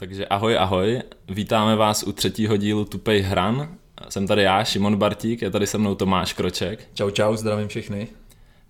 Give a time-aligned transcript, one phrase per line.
[0.00, 3.68] Takže ahoj, ahoj, vítáme vás u třetího dílu Tupej hran.
[4.08, 6.88] Jsem tady já, Šimon Bartík, je tady se mnou Tomáš Kroček.
[6.94, 8.08] Čau, čau, zdravím všechny.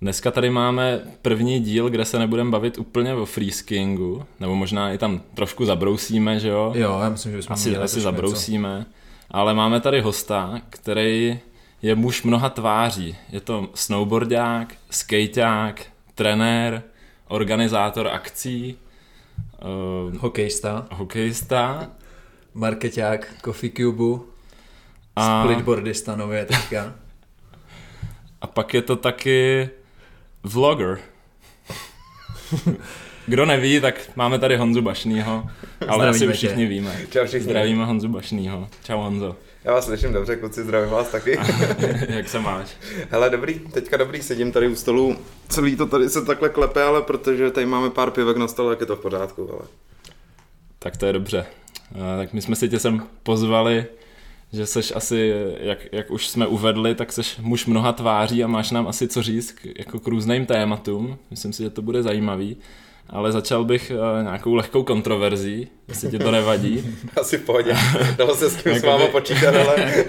[0.00, 4.98] Dneska tady máme první díl, kde se nebudeme bavit úplně o freeskiingu, nebo možná i
[4.98, 6.72] tam trošku zabrousíme, že jo?
[6.76, 8.78] Jo, já myslím, že bychom asi, měli asi zabrousíme.
[8.78, 8.90] Něco.
[9.30, 11.40] Ale máme tady hosta, který
[11.82, 13.16] je muž mnoha tváří.
[13.32, 16.82] Je to snowboardák, skejťák, trenér,
[17.28, 18.76] organizátor akcí,
[19.64, 21.90] uh, hokejista, hokejista,
[22.54, 24.24] marketák Coffee Cube,
[25.16, 25.42] a...
[25.42, 26.94] splitboardista nově teďka.
[28.40, 29.70] A pak je to taky
[30.42, 30.98] vlogger.
[33.26, 35.46] Kdo neví, tak máme tady Honzu Bašnýho,
[35.88, 36.68] ale Zdravíme asi všichni tě.
[36.68, 36.96] víme.
[37.10, 37.44] Čau všichni.
[37.44, 38.68] Zdravíme Honzu Bašnýho.
[38.84, 39.36] Čau Honzo.
[39.64, 41.38] Já vás slyším dobře, kluci, zdravím vás taky.
[42.08, 42.76] Jak se máš?
[43.10, 45.16] Hele, dobrý, teďka dobrý, sedím tady u stolu,
[45.48, 48.80] celý to tady se takhle klepe, ale protože tady máme pár pivek na stole, tak
[48.80, 49.62] je to v pořádku, ale...
[50.78, 51.46] Tak to je dobře.
[52.18, 53.86] Tak my jsme si tě sem pozvali,
[54.52, 58.70] že seš asi, jak, jak už jsme uvedli, tak seš muž mnoha tváří a máš
[58.70, 61.18] nám asi co říct k, jako k různým tématům.
[61.30, 62.56] Myslím si, že to bude zajímavý
[63.12, 66.96] ale začal bych uh, nějakou lehkou kontroverzí, jestli ti to nevadí.
[67.16, 67.76] Asi v pohodě,
[68.16, 69.76] dalo se s tím s váma počítat, ale...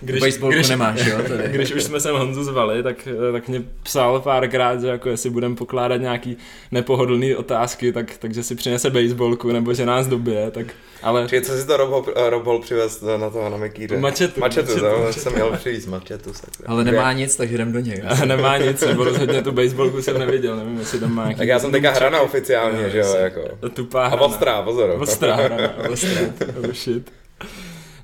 [0.00, 1.18] když, když, nemáš, jo?
[1.28, 1.48] Tady.
[1.48, 5.30] Když už jsme sem Honzu zvali, tak, eh, tak mě psal párkrát, že jako jestli
[5.30, 6.36] budeme pokládat nějaký
[6.72, 10.66] nepohodlný otázky, tak, takže si přinese baseballku, nebo že nás dobije, tak
[11.04, 11.26] ale...
[11.28, 13.96] Čiže co si to Rob, Rob Hall přivez na toho na Mekýře?
[13.98, 14.40] Mačetu.
[14.40, 15.20] Mačetu, mačetu, mačetu.
[15.20, 16.34] jsem měl přivést mačetu.
[16.34, 16.66] Sakra.
[16.66, 18.02] Ale nemá nic, takže jdem do něj.
[18.24, 21.38] nemá nic, nebo rozhodně tu baseballku jsem neviděl, nevím, jestli tam má nějaký...
[21.38, 23.40] Tak já jsem teďka hrana oficiálně, že jo, jako.
[23.74, 24.22] Tupá hrana.
[24.22, 24.94] A ostrá, pozor.
[25.14, 26.20] Ostrá hrana, ostrá.
[26.64, 27.12] oh shit.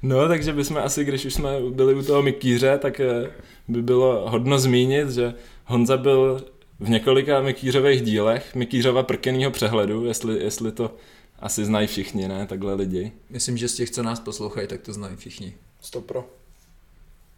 [0.02, 3.30] No, takže bychom asi, když už jsme byli u toho Mikýře, tak eh,
[3.68, 6.44] by bylo hodno zmínit, že Honza byl
[6.80, 10.94] v několika Mikýřových dílech Mikýřova prkenýho přehledu, jestli, jestli to
[11.38, 12.46] asi znají všichni, ne?
[12.46, 13.12] Takhle lidi.
[13.30, 15.54] Myslím, že z těch, co nás poslouchají, tak to znají všichni.
[15.80, 16.24] Stop pro.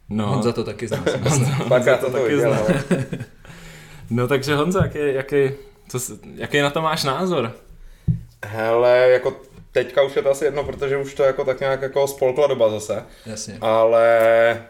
[0.09, 0.27] No.
[0.27, 1.05] Honza to taky zná.
[1.69, 2.59] Honza, to, to taky zná.
[4.11, 5.55] no takže Honza, jaký, jaký,
[5.89, 5.99] co,
[6.35, 7.53] jaký na to máš názor?
[8.45, 9.41] Hele, jako
[9.73, 12.71] teďka už je to asi jedno, protože už to jako tak nějak jako spolkla doba
[12.71, 13.05] zase.
[13.27, 13.59] Jasně.
[13.61, 14.63] Ale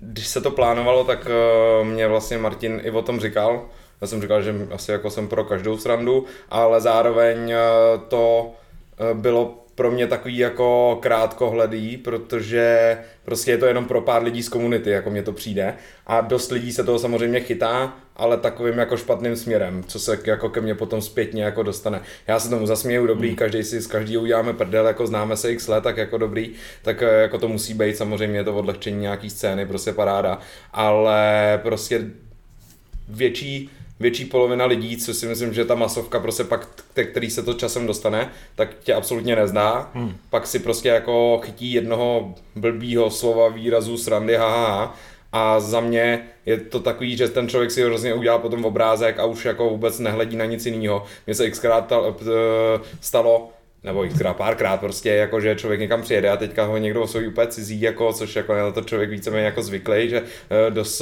[0.00, 3.68] když se to plánovalo, tak uh, mě vlastně Martin i o tom říkal.
[4.00, 8.52] Já jsem říkal, že asi jako jsem pro každou srandu, ale zároveň uh, to
[8.98, 14.42] Eh, bylo pro mě takový jako krátkohledý, protože prostě je to jenom pro pár lidí
[14.42, 15.74] z komunity, jako mně to přijde.
[16.06, 20.48] A dost lidí se toho samozřejmě chytá, ale takovým jako špatným směrem, co se jako
[20.48, 22.00] ke mně potom zpětně jako dostane.
[22.26, 23.36] Já se tomu zasměju, dobrý, hmm.
[23.36, 26.50] každý si s každý uděláme prdel, jako známe se x let, tak jako dobrý,
[26.82, 30.38] tak eh, jako to musí být samozřejmě to odlehčení nějaký scény, prostě paráda,
[30.72, 32.04] ale prostě
[33.08, 33.70] větší
[34.02, 36.68] větší polovina lidí, co si myslím, že ta masovka prostě pak,
[37.10, 39.90] který se to časem dostane, tak tě absolutně nezná.
[39.94, 40.16] Hmm.
[40.30, 44.96] Pak si prostě jako chytí jednoho blbýho slova, výrazu, srandy, haha.
[45.32, 49.24] A za mě je to takový, že ten člověk si hrozně udělal potom obrázek a
[49.24, 51.04] už jako vůbec nehledí na nic jiného.
[51.26, 51.92] Mně se xkrát
[53.00, 53.50] stalo,
[53.84, 57.46] nebo xkrát párkrát prostě, jako že člověk někam přijede a teďka ho někdo osvojí úplně
[57.46, 61.00] cizí, jako, což jako na to člověk víceméně jako zvyklý, že eh, dost,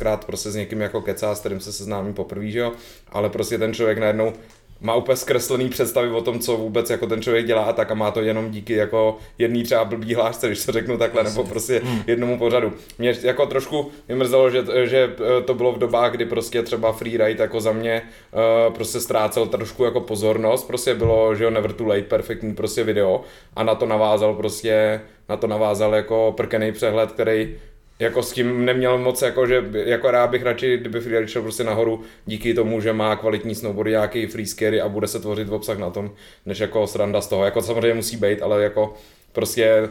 [0.00, 2.72] eh, prostě s někým jako kecá, s kterým se seznámí poprvé, že jo,
[3.08, 4.32] ale prostě ten člověk najednou
[4.80, 7.94] má úplně zkreslený představy o tom, co vůbec jako ten člověk dělá a tak a
[7.94, 11.80] má to jenom díky jako jedný třeba blbý hlášce, když to řeknu takhle, nebo prostě
[11.84, 12.02] hmm.
[12.06, 12.72] jednomu pořadu.
[12.98, 17.42] Mě jako trošku mrzelo, že, že eh, to bylo v dobách, kdy prostě třeba freeride
[17.42, 21.86] jako za mě uh, prostě ztrácel trošku jako pozornost, prostě bylo, že jo, never too
[21.86, 23.20] late, perfektní prostě video
[23.56, 27.56] a na to navázal prostě, na to navázal jako prkený přehled, který
[27.98, 31.64] jako s tím neměl moc, jako, že jako rád bych radši, kdyby Friedrich šel prostě
[31.64, 35.78] nahoru díky tomu, že má kvalitní snowboard, nějaký freescary a bude se tvořit v obsah
[35.78, 36.10] na tom,
[36.46, 37.44] než jako sranda z toho.
[37.44, 38.94] Jako samozřejmě musí být, ale jako
[39.32, 39.88] prostě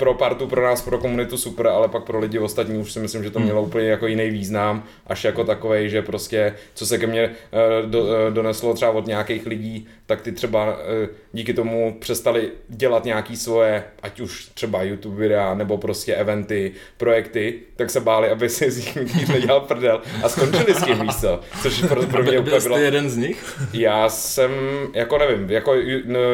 [0.00, 3.24] pro partu, pro nás, pro komunitu super, ale pak pro lidi ostatní už si myslím,
[3.24, 3.46] že to hmm.
[3.46, 7.30] mělo úplně jako jiný význam, až jako takovej, že prostě, co se ke mně
[7.82, 10.74] uh, do, uh, doneslo třeba od nějakých lidí, tak ty třeba uh,
[11.32, 17.54] díky tomu přestali dělat nějaký svoje, ať už třeba YouTube videa, nebo prostě eventy, projekty,
[17.76, 21.82] tak se báli, aby si z nich nedělal prdel a skončili s tím místo, což
[21.88, 22.78] pro, pro mě úplně bylo...
[22.78, 23.60] jeden z nich?
[23.72, 24.50] Já jsem,
[24.94, 25.74] jako nevím, jako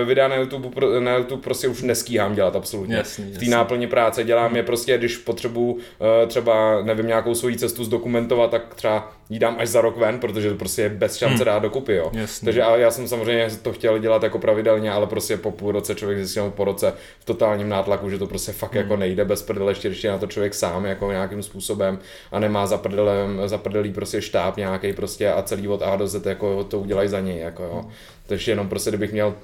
[0.04, 2.96] videa na YouTube, na YouTube prostě už neskýhám dělat absolutně.
[2.96, 4.24] Jasný, jasný náplně práce.
[4.24, 9.38] Dělám je prostě, když potřebuju eh, třeba, nevím, nějakou svoji cestu zdokumentovat, tak třeba ji
[9.38, 11.44] dám až za rok ven, protože to prostě je bez šance hmm.
[11.44, 12.10] dát dokupy, jo.
[12.12, 12.46] Jasný.
[12.46, 15.94] Takže ale já jsem samozřejmě to chtěl dělat jako pravidelně, ale prostě po půl roce
[15.94, 18.82] člověk zjistil po roce v totálním nátlaku, že to prostě fakt hmm.
[18.82, 21.98] jako nejde bez prdele, ještě, ještě na to člověk sám jako nějakým způsobem
[22.32, 26.06] a nemá za, prdelem, za prdelí prostě štáb nějaký prostě a celý od A do
[26.06, 27.80] Z jako to udělají za něj, jako jo.
[27.82, 27.92] Hmm.
[28.26, 29.34] Takže jenom prostě, kdybych měl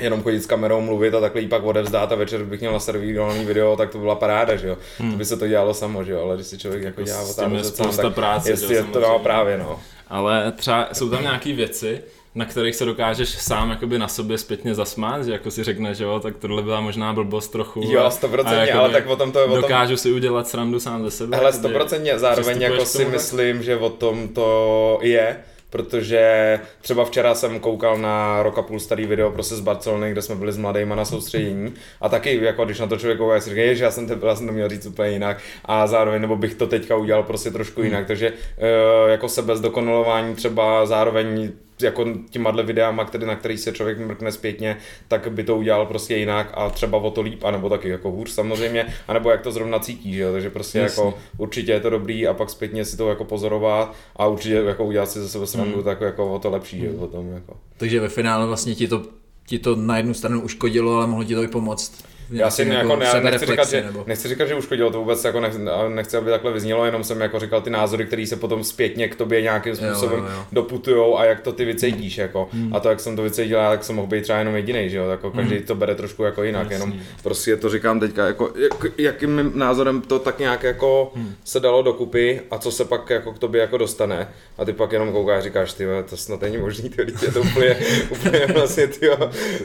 [0.00, 3.44] jenom chodit s kamerou mluvit a takhle jí pak odevzdát a večer bych měl naservírovaný
[3.44, 4.76] video, tak to byla paráda, že jo.
[4.98, 5.12] Hmm.
[5.12, 7.62] To by se to dělalo samo, že jo, ale když si člověk jako dělá otázku
[7.62, 9.80] sám, tak práce, jestli je to dá právě, no.
[10.08, 12.02] Ale třeba jsou tam nějaké věci,
[12.34, 16.04] na kterých se dokážeš sám jakoby na sobě zpětně zasmát, že jako si řekne, že
[16.04, 17.80] jo, tak tohle byla možná blbost trochu.
[17.84, 19.60] Jo, 100%, a ale tak o tom to je o tom...
[19.60, 21.36] Dokážu si udělat srandu sám ze sebe.
[21.36, 25.36] Ale 100% zároveň jako si myslím, že o tom to je,
[25.70, 30.34] protože třeba včera jsem koukal na roka půl starý video prostě z Barcelony, kde jsme
[30.34, 31.74] byli s mladýma na soustředění.
[32.00, 34.36] A taky jako když na to člověk kouká, si říká, že já jsem, to, já
[34.36, 35.38] jsem to měl říct úplně jinak.
[35.64, 40.86] A zároveň nebo bych to teďka udělal prostě trošku jinak, takže uh, jako zdokonalování třeba
[40.86, 41.52] zároveň
[41.82, 44.76] jako těma videama, který, na který se člověk mrkne zpětně,
[45.08, 48.30] tak by to udělal prostě jinak a třeba o to líp, anebo taky jako hůř
[48.30, 50.32] samozřejmě, anebo jak to zrovna cítí, že jo?
[50.32, 51.02] takže prostě Jasně.
[51.04, 54.84] jako určitě je to dobrý a pak zpětně si to jako pozorovat a určitě jako
[54.84, 55.84] udělat si ze sebe srandu, mm.
[55.84, 56.82] tak jako o to lepší, mm.
[56.82, 57.56] že o tom jako.
[57.76, 59.02] Takže ve finále vlastně ti to
[59.46, 62.96] ti to na jednu stranu uškodilo, ale mohlo ti to i pomoct já si jako,
[62.96, 64.04] ne, nechci, říkat, že, nebo...
[64.06, 65.58] nechci říkat, že uškodilo, to vůbec jako nechci,
[65.88, 69.16] nechci, aby takhle vyznělo, jenom jsem jako říkal ty názory, které se potom zpětně k
[69.16, 70.44] tobě nějakým způsobem jo, jo, jo.
[70.52, 72.48] doputujou a jak to ty vycítíš, jako.
[72.52, 72.76] Hmm.
[72.76, 75.08] A to, jak jsem to vycítil, tak jsem mohl být třeba jenom jediný, že jo,
[75.08, 75.64] jako každý hmm.
[75.64, 76.74] to bere trošku jako jinak, Jasný.
[76.74, 81.34] jenom prostě to říkám teďka, jako, jak, jakým názorem to tak nějak jako hmm.
[81.44, 84.28] se dalo dokupy a co se pak jako k tobě jako dostane
[84.58, 87.40] a ty pak jenom koukáš a říkáš, ty to snad není možný, ty je to
[87.40, 87.76] úplně,
[88.10, 89.08] úplně vlastně, ty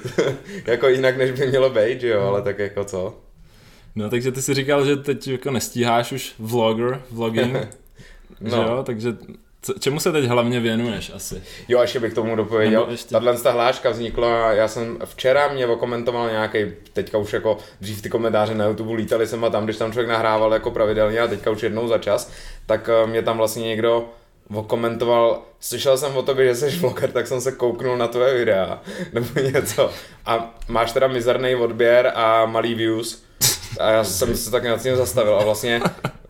[0.66, 3.17] jako jinak, než by mělo být, že jo, ale tak jako co.
[3.95, 7.53] No takže ty si říkal, že teď jako nestíháš už vlogger, vlogging,
[8.41, 8.50] no.
[8.50, 9.13] že jo, takže
[9.63, 11.44] co, čemu se teď hlavně věnuješ asi?
[11.67, 12.88] Jo, ještě bych tomu dopověděl.
[13.09, 16.57] Tahle ta hláška vznikla, já jsem včera mě okomentoval nějaký,
[16.94, 20.09] teďka už jako dřív ty komentáře na YouTube lítali jsem a tam, když tam člověk
[20.09, 22.31] nahrával jako pravidelně a teďka už jednou za čas,
[22.65, 24.09] tak eh, mě tam vlastně někdo
[24.54, 28.81] okomentoval, slyšel jsem o tobě, že jsi vlogger, tak jsem se kouknul na tvoje videa,
[29.13, 29.92] nebo něco.
[30.25, 33.24] A máš teda mizerný odběr a malý views.
[33.80, 35.81] A já jsem se tak nad tím zastavil a vlastně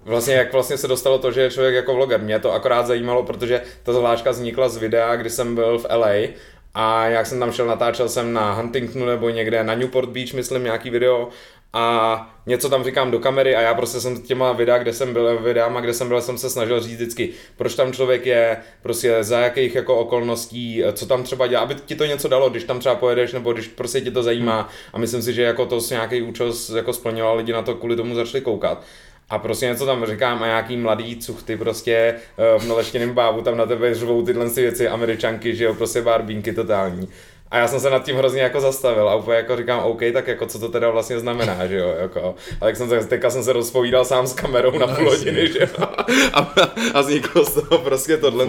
[0.06, 2.22] Vlastně jak vlastně se dostalo to, že je člověk jako vloger.
[2.22, 6.28] Mě to akorát zajímalo, protože ta zvláška vznikla z videa, kdy jsem byl v LA
[6.74, 10.64] a jak jsem tam šel, natáčel jsem na Huntingtonu nebo někde na Newport Beach, myslím,
[10.64, 11.30] nějaký video
[11.74, 15.40] a něco tam říkám do kamery a já prostě jsem těma videa, kde jsem byl,
[15.40, 19.40] videama, kde jsem byl, jsem se snažil říct vždycky, proč tam člověk je, prostě za
[19.40, 22.96] jakých jako okolností, co tam třeba dělá, aby ti to něco dalo, když tam třeba
[22.96, 26.22] pojedeš, nebo když prostě tě to zajímá a myslím si, že jako to s nějaký
[26.22, 28.84] účel jako splňoval lidi na to kvůli tomu začali koukat.
[29.30, 33.58] A prostě něco tam říkám a nějaký mladý cuchty prostě eh, v naleštěném bábu tam
[33.58, 37.10] na tebe řvou tyhle věci, američanky, že jo, prostě barbínky totální.
[37.54, 40.28] A já jsem se nad tím hrozně jako zastavil a úplně jako říkám, OK, tak
[40.28, 42.36] jako co to teda vlastně znamená, že jo, jako.
[42.62, 45.60] A tak jsem se, teďka jsem se rozpovídal sám s kamerou na půl hodiny, že
[45.60, 45.88] jo.
[46.34, 46.54] A,
[46.94, 48.48] a vzniklo z toho prostě tohle.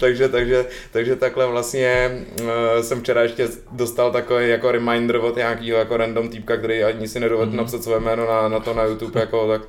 [0.00, 2.10] takže, takže, takže takhle vlastně
[2.40, 2.48] uh,
[2.82, 7.20] jsem včera ještě dostal takový jako reminder od nějakého jako random týpka, který ani si
[7.20, 7.56] nedovedl mm-hmm.
[7.56, 9.62] napsat své jméno na, na to na YouTube, jako tak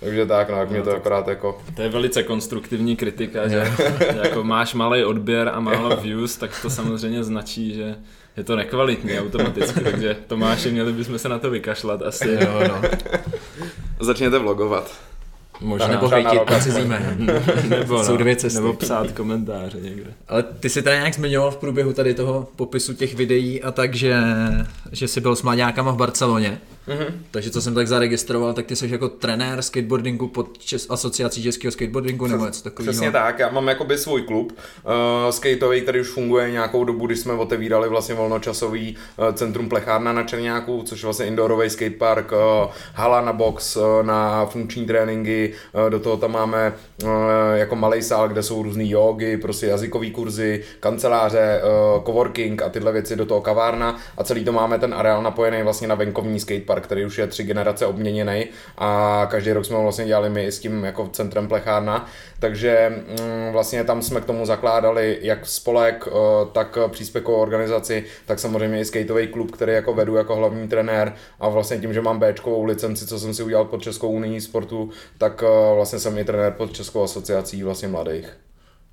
[0.00, 1.60] takže tak, no, jak mě to no, akorát jako...
[1.74, 3.72] To je velice konstruktivní kritika, že
[4.22, 7.96] jako máš malý odběr a málo views, tak to samozřejmě značí, že
[8.36, 12.28] je to nekvalitní automaticky, takže Tomáši, měli bychom se na to vykašlat asi.
[12.28, 12.82] Jo, no.
[14.00, 14.94] Začněte vlogovat.
[15.60, 15.88] Možná.
[15.88, 16.90] Nebo hejtit po cizí
[17.68, 18.60] nebo, Jsou no, dvě cesty.
[18.60, 20.12] Nebo psát komentáře někde.
[20.28, 23.94] Ale ty jsi tady nějak zmiňoval v průběhu tady toho popisu těch videí a tak,
[23.94, 24.16] že,
[24.92, 26.60] že jsi byl s mladákama v Barceloně.
[26.88, 27.12] Mm-hmm.
[27.30, 31.72] Takže co jsem tak zaregistroval, tak ty jsi jako trenér skateboardingu pod čes, asociací českého
[31.72, 32.92] skateboardingu nebo něco takového.
[32.92, 37.18] Přesně tak, já mám jakoby svůj klub uh, skateový, který už funguje nějakou dobu, když
[37.18, 42.38] jsme otevírali vlastně volnočasový uh, centrum Plechárna na Černáku, což je vlastně indoorový skatepark, uh,
[42.94, 45.52] hala na box, uh, na funkční tréninky,
[45.84, 47.10] uh, do toho tam máme uh,
[47.54, 51.60] jako malý sál, kde jsou různé jogy, prostě jazykové kurzy, kanceláře,
[51.96, 55.62] uh, coworking a tyhle věci, do toho kavárna a celý to máme ten areál napojený
[55.62, 58.46] vlastně na venkovní skatepark park, který už je tři generace obměněný
[58.78, 62.06] a každý rok jsme ho vlastně dělali my s tím jako centrem plechárna,
[62.40, 66.10] takže mm, vlastně tam jsme k tomu zakládali jak spolek, eh,
[66.52, 71.48] tak příspěvkovou organizaci, tak samozřejmě i skateový klub, který jako vedu jako hlavní trenér a
[71.48, 75.42] vlastně tím, že mám Bčkovou licenci, co jsem si udělal pod Českou unii sportu, tak
[75.42, 78.46] eh, vlastně jsem i trenér pod Českou asociací vlastně mladých.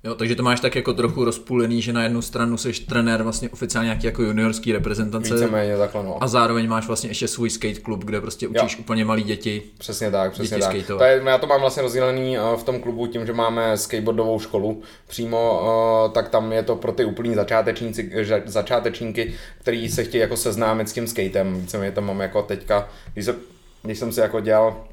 [0.04, 3.48] Jo, takže to máš tak jako trochu rozpůlený, že na jednu stranu jsi trenér vlastně
[3.48, 5.34] oficiálně nějaký jako juniorský reprezentace.
[5.34, 6.22] Víceméně takhle, no.
[6.22, 8.78] A zároveň máš vlastně ještě svůj skate klub, kde prostě učíš jo.
[8.80, 9.62] úplně malí děti.
[9.78, 10.76] Přesně tak, přesně tak.
[10.86, 14.40] To je, já to mám vlastně rozdělený eh, v tom klubu tím, že máme skateboardovou
[14.40, 15.62] školu přímo,
[16.06, 18.10] eh, tak tam je to pro ty úplní začátečníci,
[18.44, 21.60] začátečníky, kteří se chtějí jako seznámit s tím skatem.
[21.60, 23.34] Víceméně tam mám jako teďka, když, se,
[23.82, 24.84] když jsem si jako dělal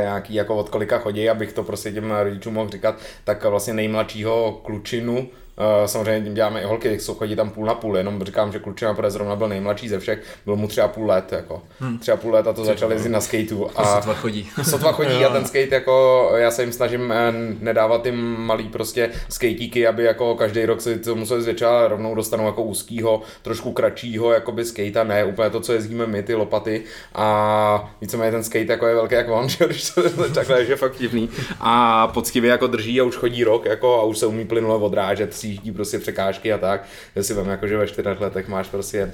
[0.00, 4.60] nějaký, jako od kolika chodí, abych to prostě těm rodičům mohl říkat, tak vlastně nejmladšího
[4.64, 8.58] klučinu Uh, samozřejmě děláme i holky, jsou chodí tam půl na půl, jenom říkám, že
[8.58, 11.62] klučina Pore zrovna byl nejmladší ze všech, byl mu tři a půl let, jako.
[11.80, 11.98] Hmm.
[11.98, 13.70] Tři a půl let a to začali jezdit na skateu.
[13.76, 14.50] A sotva chodí.
[14.62, 19.10] Sotva chodí a ten skate jako, já se jim snažím eh, nedávat jim malý prostě
[19.28, 24.32] skatíky, aby jako každý rok si to museli zvětšovat, rovnou dostanou jako úzkýho, trošku kratšího,
[24.32, 26.82] jakoby skate ne úplně to, co jezdíme my, ty lopaty
[27.14, 30.98] a víceméně ten skate jako je velký jak on, že když to takhle, že fakt
[30.98, 31.30] divný
[31.60, 35.34] a poctivě jako drží a už chodí rok jako a už se umí plynule odrážet,
[35.44, 36.84] sjíždí prostě překážky a tak,
[37.16, 39.12] že si vím jako, že ve čtyřech letech máš prostě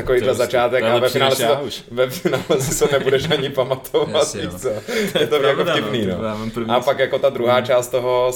[0.00, 1.58] takovýhle začátek a ve finále, si to,
[1.90, 4.34] ve finále si to nebudeš ani pamatovat.
[4.34, 4.68] Yes, co.
[5.20, 6.06] Je to jako vtipný.
[6.06, 6.74] No.
[6.74, 8.32] A pak jako ta druhá část toho,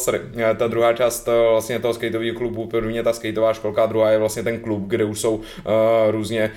[0.56, 4.18] ta druhá část vlastně toho skateového klubu, první je ta skateová školka, a druhá je
[4.18, 5.42] vlastně ten klub, kde už jsou uh,
[6.10, 6.50] různě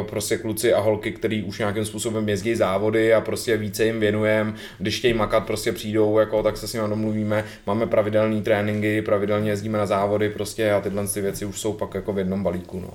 [0.00, 4.00] uh, prostě kluci a holky, který už nějakým způsobem jezdí závody a prostě více jim
[4.00, 4.54] věnujeme.
[4.78, 7.44] Když chtějí makat, prostě přijdou, jako, tak se s nimi domluvíme.
[7.66, 11.94] Máme pravidelné tréninky, pravidelně jezdíme na závody prostě a tyhle ty věci už jsou pak
[11.94, 12.80] jako v jednom balíku.
[12.80, 12.90] No.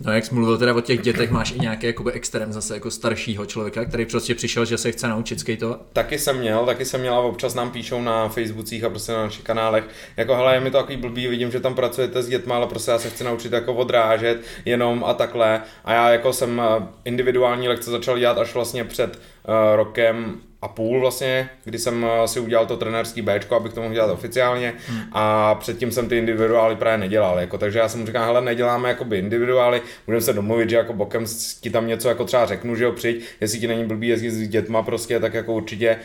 [0.00, 2.90] No jak jsi mluvil teda o těch dětech, máš i nějaký jakoby extrém zase jako
[2.90, 5.80] staršího člověka, který prostě přišel, že se chce naučit skateovat?
[5.92, 9.22] Taky jsem měl, taky jsem měl a občas nám píšou na Facebookích a prostě na
[9.22, 9.84] našich kanálech,
[10.16, 12.90] jako hele, je mi to takový blbý, vidím, že tam pracujete s dětmi, ale prostě
[12.90, 15.62] já se chci naučit jako odrážet jenom a takhle.
[15.84, 20.68] A já jako jsem eh, individuální lekce začal dělat až vlastně před uh, rokem a
[20.68, 24.72] půl vlastně, kdy jsem eh, si udělal to trenérský B, abych to mohl dělat oficiálně
[24.88, 25.00] hmm.
[25.12, 28.88] a předtím jsem ty individuály právě nedělal, jako, takže já jsem mu říkal, hele, neděláme
[28.88, 31.24] jakoby individuály, budeme se domluvit, že jako bokem
[31.60, 34.48] ti tam něco jako třeba řeknu, že jo, přijď, jestli ti není blbý jezdit s
[34.48, 35.96] dětma prostě, tak jako určitě,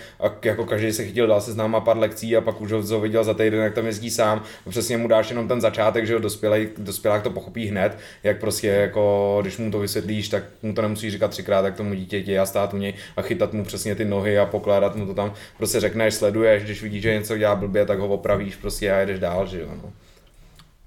[0.44, 3.24] jako každý se chytil, dal se s náma pár lekcí a pak už ho viděl
[3.24, 6.20] za týden, jak tam jezdí sám a přesně mu dáš jenom ten začátek, že jo,
[6.20, 10.82] dospělý, dospělák to pochopí hned, jak prostě jako, když mu to vysvětlíš, tak mu to
[10.82, 14.06] nemusí říkat třikrát, tak tomu dítěti a stát u něj a chytat mu přesně ty
[14.06, 17.86] nohy a pokládat mu to tam, prostě řekneš, sleduješ, když vidíš, že něco dělá blbě,
[17.86, 19.68] tak ho opravíš prostě a jedeš dál, že jo.
[19.84, 19.94] No.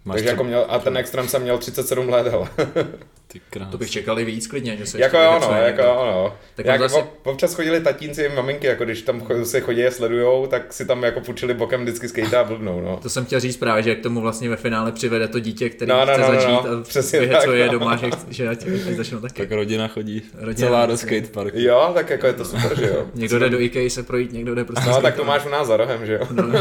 [0.05, 2.49] Máš Takže jako měl, a ten extrém jsem měl 37 let, hele.
[3.33, 3.69] Ty krás.
[3.71, 6.35] To bych čekal i víc klidně, že se Jako jo, no, jako ono.
[6.55, 7.05] Tak jak zase...
[7.23, 11.21] občas chodili tatínci maminky, jako když tam se chodí a sledujou, tak si tam jako
[11.21, 12.97] půjčili bokem vždycky skate a blbnou, no.
[13.03, 15.89] To jsem chtěl říct právě, že k tomu vlastně ve finále přivede to dítě, který
[15.89, 17.73] no, no, chce no, no, začít no, a Přesně tak, co je no.
[17.73, 19.43] doma, že, že ať, ať začnou taky.
[19.43, 21.59] Tak rodina chodí rodina celá do skateparku.
[21.59, 23.07] Jo, tak jako je to super, že jo.
[23.15, 25.67] někdo jde do IKEA se projít, někdo jde prostě No, tak to máš u nás
[25.67, 26.29] za rohem, že jo.
[26.31, 26.45] No,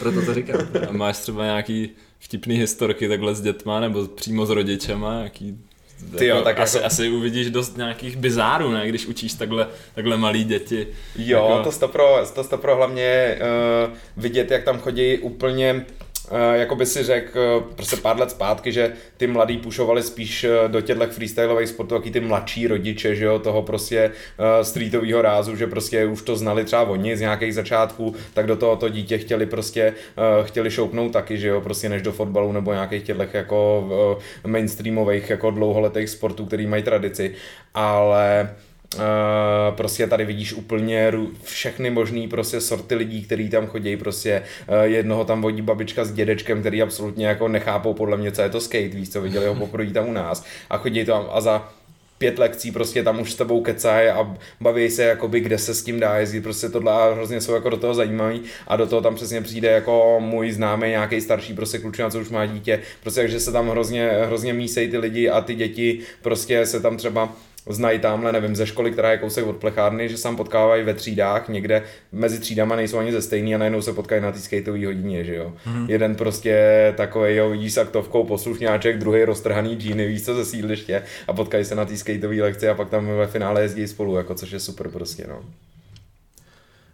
[0.00, 0.60] proto to říkám.
[0.88, 5.58] A máš třeba nějaký vtipný historky takhle s dětma, nebo přímo s rodičema, jaký
[6.18, 6.86] ty jo, tak asi, jako...
[6.86, 10.86] asi uvidíš dost nějakých bizárů, ne, když učíš takhle, takhle malí děti.
[11.16, 11.64] Jo, jako...
[11.64, 13.38] to stopro, to stopro hlavně
[13.86, 15.86] uh, vidět, jak tam chodí úplně
[16.54, 20.68] jako by si řekl eh, prostě pár let zpátky, že ty mladí pušovali spíš eh,
[20.68, 24.10] do těchto freestyleových sportů, jaký ty mladší rodiče, že jo, toho prostě
[24.62, 28.76] streetového rázu, že prostě už to znali třeba oni z nějakých začátků, tak do toho
[28.76, 29.92] to dítě chtěli prostě,
[30.42, 33.88] chtěli šoupnout taky, že jo, prostě než do fotbalu nebo nějakých těchto jako
[34.46, 37.34] mainstreamových jako dlouholetých sportů, který mají tradici,
[37.74, 38.50] ale
[38.94, 39.02] Uh,
[39.76, 41.12] prostě tady vidíš úplně
[41.42, 46.12] všechny možný prostě sorty lidí, kteří tam chodí, prostě uh, jednoho tam vodí babička s
[46.12, 49.54] dědečkem, který absolutně jako nechápou podle mě, co je to skate, víš co, viděli ho
[49.54, 50.44] poprvé tam u nás.
[50.70, 51.68] A chodí tam a za
[52.18, 55.82] pět lekcí prostě tam už s tebou kecají a baví se jakoby, kde se s
[55.82, 59.02] tím dá jezdit, prostě tohle a hrozně jsou jako do toho zajímavý a do toho
[59.02, 63.20] tam přesně přijde jako můj známý nějaký starší prostě klučina, co už má dítě, prostě
[63.20, 67.32] takže se tam hrozně, hrozně mísejí ty lidi a ty děti prostě se tam třeba
[67.72, 70.94] znají tamhle, nevím, ze školy, která je kousek od plechárny, že se tam potkávají ve
[70.94, 71.82] třídách, někde
[72.12, 75.34] mezi třídama nejsou ani ze stejný a najednou se potkají na té skateové hodině, že
[75.34, 75.52] jo.
[75.66, 75.90] Mm-hmm.
[75.90, 81.02] Jeden prostě takový, jo, vidíš s aktovkou poslušňáček, druhý roztrhaný džíny, víš co ze sídliště
[81.28, 84.34] a potkají se na té skateové lekci a pak tam ve finále jezdí spolu, jako
[84.34, 85.42] což je super prostě, no.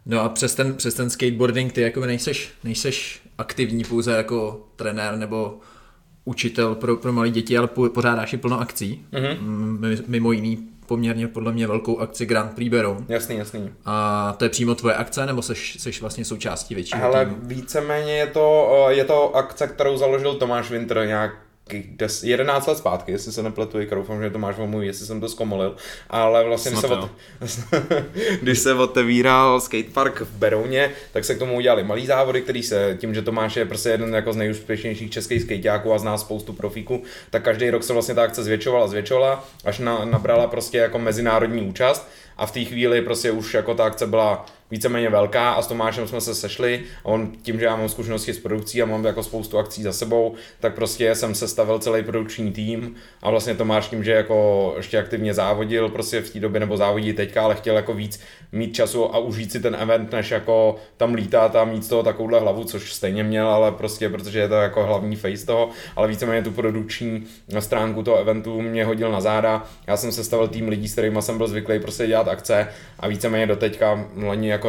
[0.07, 5.17] No a přes ten, přes ten skateboarding ty jako nejseš, nejseš aktivní pouze jako trenér
[5.17, 5.59] nebo
[6.25, 9.05] učitel pro, pro malé děti, ale pořádáš i plno akcí.
[9.12, 10.02] Mm-hmm.
[10.07, 13.05] Mimo jiný poměrně podle mě velkou akci Grand Prix Beroun.
[13.09, 13.71] Jasný, jasný.
[13.85, 17.37] A to je přímo tvoje akce, nebo seš, seš vlastně součástí většího Ale týmu?
[17.43, 21.31] víceméně je to, eh, je to akce, kterou založil Tomáš Winter nějak
[22.23, 25.28] 11 let zpátky, jestli se nepletu, i doufám, že to máš můj, jestli jsem to
[25.28, 25.76] zkomolil,
[26.11, 27.11] ale vlastně když se, od,
[28.42, 32.97] když se otevíral skatepark v Berouně, tak se k tomu udělali malý závody, který se
[33.00, 37.02] tím, že Tomáš je prostě jeden jako z nejúspěšnějších českých skateáků a zná spoustu profíků,
[37.31, 41.62] tak každý rok se vlastně ta akce zvětšovala, zvětšovala, až na, nabrala prostě jako mezinárodní
[41.62, 45.67] účast a v té chvíli prostě už jako ta akce byla víceméně velká a s
[45.67, 49.05] Tomášem jsme se sešli a on tím, že já mám zkušenosti s produkcí a mám
[49.05, 53.88] jako spoustu akcí za sebou, tak prostě jsem sestavil celý produkční tým a vlastně Tomáš
[53.88, 57.76] tím, že jako ještě aktivně závodil prostě v té době nebo závodí teďka, ale chtěl
[57.76, 58.21] jako víc
[58.52, 62.02] mít času a užít si ten event, než jako tam lítat a mít z toho
[62.02, 66.09] takovouhle hlavu, což stejně měl, ale prostě protože je to jako hlavní face toho, ale
[66.09, 67.25] víceméně tu produkční
[67.59, 69.64] stránku toho eventu mě hodil na záda.
[69.87, 73.47] Já jsem sestavil tým lidí, s kterými jsem byl zvyklý prostě dělat akce a víceméně
[73.47, 74.62] do teďka loni jako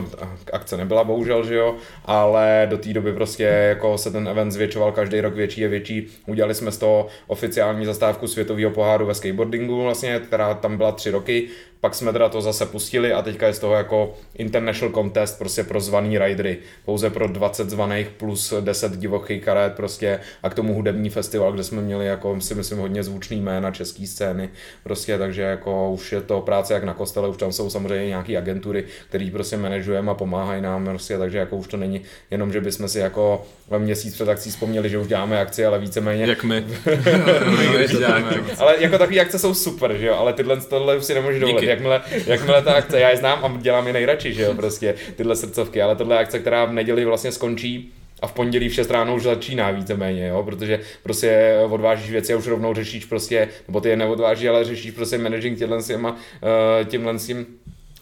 [0.53, 4.91] akce nebyla bohužel, že jo, ale do té doby prostě jako se ten event zvětšoval
[4.91, 6.07] každý rok větší a větší.
[6.27, 11.11] Udělali jsme z toho oficiální zastávku světového poháru ve skateboardingu vlastně, která tam byla tři
[11.11, 11.47] roky.
[11.83, 15.63] Pak jsme teda to zase pustili a teďka je z toho jako international contest prostě
[15.63, 20.73] pro zvaný ridery, pouze pro 20 zvaných plus 10 divochých karet prostě a k tomu
[20.73, 24.49] hudební festival, kde jsme měli jako si myslím hodně zvučný jména české scény,
[24.83, 28.37] prostě takže jako už je to práce jak na kostele, už tam jsou samozřejmě nějaké
[28.37, 32.61] agentury, které prostě manažujeme a pomáhají nám prostě, takže jako už to není jenom, že
[32.61, 33.45] bychom si jako
[33.77, 36.25] měsíc před akcí vzpomněli, že už děláme akci, ale víceméně.
[36.25, 36.63] Jak my.
[38.57, 41.67] ale jako takové akce jsou super, že jo, ale tyhle tohle už si nemůžu dovolit.
[41.67, 45.35] Jakmile, jakmile ta akce, já je znám a dělám je nejradši, že jo, prostě tyhle
[45.35, 49.15] srdcovky, ale tohle akce, která v neděli vlastně skončí, a v pondělí v 6 ráno
[49.15, 53.89] už začíná víceméně, jo, protože prostě odvážíš věci a už rovnou řešíš prostě, nebo ty
[53.89, 56.17] je neodvážíš, ale řešíš prostě managing těmhle s těma,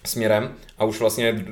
[0.06, 1.46] směrem a už vlastně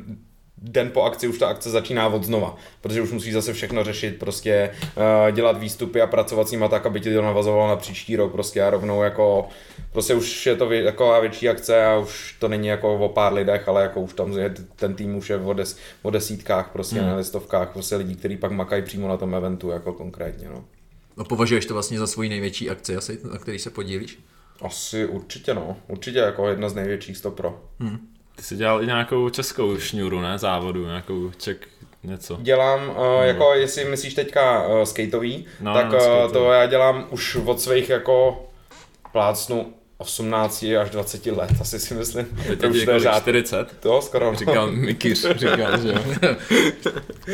[0.62, 4.20] den po akci už ta akce začíná od znova, protože už musíš zase všechno řešit,
[4.20, 8.15] prostě uh, dělat výstupy a pracovat s nima tak, aby ti to navazovalo na příští
[8.15, 9.50] rok prostě a rovnou jako,
[9.91, 13.34] prostě už je to vě, jako větší akce a už to není jako o pár
[13.34, 17.00] lidech, ale jako už tam je, ten tým už je o, des, o desítkách, prostě
[17.00, 17.10] hmm.
[17.10, 20.65] na listovkách, prostě lidí, kteří pak makají přímo na tom eventu, jako konkrétně, no.
[21.18, 24.20] No považuješ to vlastně za svoji největší akci asi, na který se podílíš?
[24.62, 27.62] Asi určitě no, určitě jako jedna z největších stopro.
[27.79, 28.00] Hmm.
[28.39, 30.38] Ty jsi dělal i nějakou českou šňůru, ne?
[30.38, 31.67] Závodu, nějakou ček
[32.03, 32.38] něco.
[32.41, 37.36] Dělám, uh, jako jestli myslíš teďka uh, skateový, no, tak uh, to já dělám už
[37.36, 38.46] od svých jako
[39.12, 42.25] plácnu 18 až 20 let, asi si myslím.
[42.48, 43.22] Teď už to je řád.
[43.22, 43.68] 40?
[43.79, 44.36] To skoro.
[44.38, 46.36] Říkal Mikiř, říkal, že jo.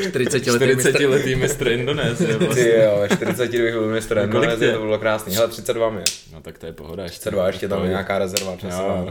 [0.09, 2.37] 40 letý 40 letý mistr Indonésie.
[2.37, 2.63] Vlastně.
[2.63, 5.35] Ty jo, 40 bych byl mistr Indonésie, to bylo krásný.
[5.35, 6.01] Hele, 32 mi.
[6.33, 7.03] No tak to je pohoda.
[7.03, 9.05] Ještě 32, ještě tam je nějaká rezerva časová.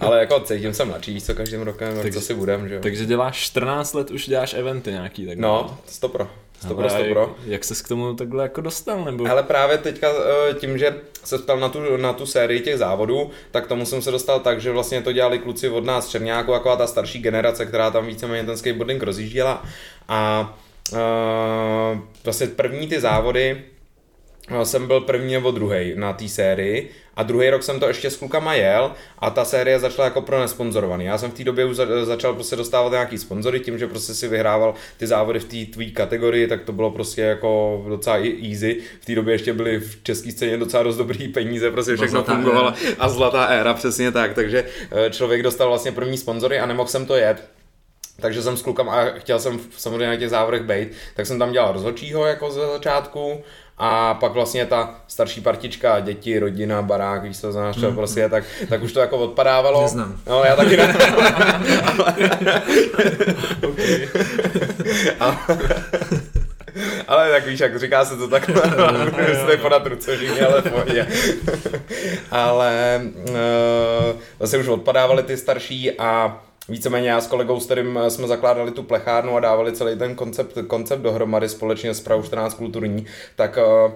[0.00, 2.80] Ale jako cítím se mladší, co, každým rokem, tak co si budem, že jo.
[2.80, 6.28] Takže děláš 14 let, už děláš eventy nějaký, tak No, 100 pro.
[6.60, 9.04] 100 pro, Jak, jak ses k tomu takhle jako dostal?
[9.04, 9.26] Nebo?
[9.30, 10.94] Ale právě teďka eh, tím, že
[11.24, 14.60] se ptal na tu, na tu sérii těch závodů, tak tomu jsem se dostal tak,
[14.60, 18.44] že vlastně to dělali kluci od nás Černáku, jako ta starší generace, která tam víceméně
[18.44, 19.64] ten skateboarding rozjížděla.
[20.08, 20.52] A
[20.92, 23.64] uh, vlastně první ty závody
[24.48, 28.10] eh, jsem byl první nebo druhý na té sérii a druhý rok jsem to ještě
[28.10, 31.04] s klukama jel a ta série začala jako pro nesponzorovaný.
[31.04, 34.28] Já jsem v té době už začal prostě dostávat nějaký sponzory tím, že prostě si
[34.28, 38.80] vyhrával ty závody v té tvý kategorii, tak to bylo prostě jako docela easy.
[39.00, 42.72] V té době ještě byly v české scéně docela dost dobrý peníze, prostě všechno fungovalo
[42.98, 44.34] a zlatá éra, přesně tak.
[44.34, 47.44] Takže eh, člověk dostal vlastně první sponzory a nemohl jsem to jet.
[48.20, 51.52] Takže jsem s klukem a chtěl jsem samozřejmě na těch závodech být, tak jsem tam
[51.52, 53.42] dělal rozhodčího jako ze začátku
[53.78, 58.44] a pak vlastně ta starší partička, děti, rodina, barák, víš co znáš, mm, prostě, tak,
[58.68, 59.82] tak už to jako odpadávalo.
[59.82, 60.16] Neznám.
[60.26, 60.96] No, já taky ne.
[65.20, 65.36] ale,
[67.08, 68.50] ale tak víš, jak říká se to tak,
[69.42, 71.06] stojí podat ruce všichni, ale pohodě.
[72.30, 73.34] ale uh,
[74.40, 78.82] zase už odpadávali ty starší a víceméně já s kolegou, s kterým jsme zakládali tu
[78.82, 83.92] plechárnu a dávali celý ten koncept, koncept dohromady společně s Prahu 14 kulturní, tak uh,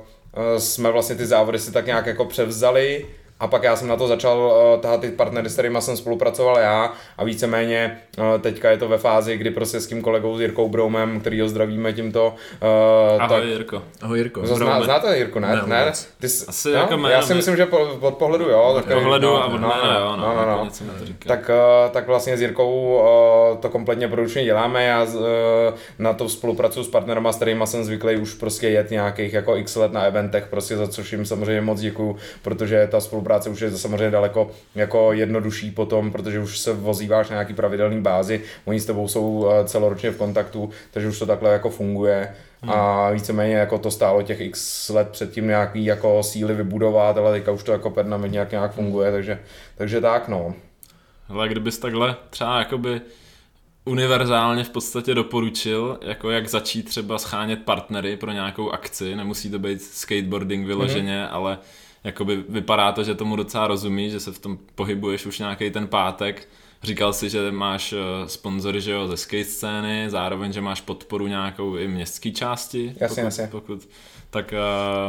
[0.59, 3.07] jsme vlastně ty závody si tak nějak jako převzali
[3.43, 6.59] a pak já jsem na to začal uh, tahat ty partnery, s kterými jsem spolupracoval
[6.59, 10.41] já a víceméně uh, teďka je to ve fázi, kdy prostě s tím kolegou s
[10.41, 12.35] Jirkou Broumem, který ho zdravíme tímto.
[12.63, 13.49] Uh, Ahoj tak...
[13.49, 13.83] Jirko.
[14.03, 14.47] Ahoj Jirko.
[14.47, 15.49] Zná, znáte Jirku, ne?
[15.49, 15.93] Ne, ne?
[16.21, 16.75] Ty jsi, Asi no?
[16.75, 18.63] jako jméno, Já si myslím, že po, od pohledu jo.
[18.63, 20.17] Od pohledu no, a od no, jména, jo.
[20.17, 20.65] No, no, no.
[20.65, 20.71] no.
[21.27, 23.01] Tak, uh, tak vlastně s Jirkou
[23.53, 24.85] uh, to kompletně produčně děláme.
[24.85, 25.21] Já uh,
[25.99, 29.77] na to spolupracuji s partnerama, s kterými jsem zvyklý už prostě jet nějakých jako x
[29.77, 33.71] let na eventech, prostě za což jim samozřejmě moc děkuju, protože ta spolupráce už je
[33.71, 38.87] samozřejmě daleko jako jednodušší potom, protože už se vozíváš na nějaký pravidelný bázi, oni s
[38.87, 42.35] tebou jsou eh, celoročně v kontaktu, takže už to takhle jako funguje.
[42.63, 42.73] Hmm.
[42.73, 47.53] A víceméně jako to stálo těch x let předtím nějaký jako síly vybudovat, ale teďka
[47.53, 49.41] už to jako permanentně nějak, nějak funguje, takže,
[49.77, 50.55] takže tak no.
[51.29, 53.01] Ale kdybys takhle třeba jakoby
[53.85, 59.59] univerzálně v podstatě doporučil, jako jak začít třeba schánět partnery pro nějakou akci, nemusí to
[59.59, 61.35] být skateboarding vyloženě, mm-hmm.
[61.35, 61.59] ale
[62.05, 65.89] jakoby vypadá to, že tomu docela rozumí, že se v tom pohybuješ už nějaký ten
[65.89, 66.49] pátek.
[66.83, 71.27] Říkal si, že máš eh, sponzory že jo, ze skate scény, zároveň, že máš podporu
[71.27, 72.95] nějakou i městské části.
[73.01, 73.49] Jasně, pokud, jasně.
[73.51, 73.89] Pokud,
[74.31, 74.55] tak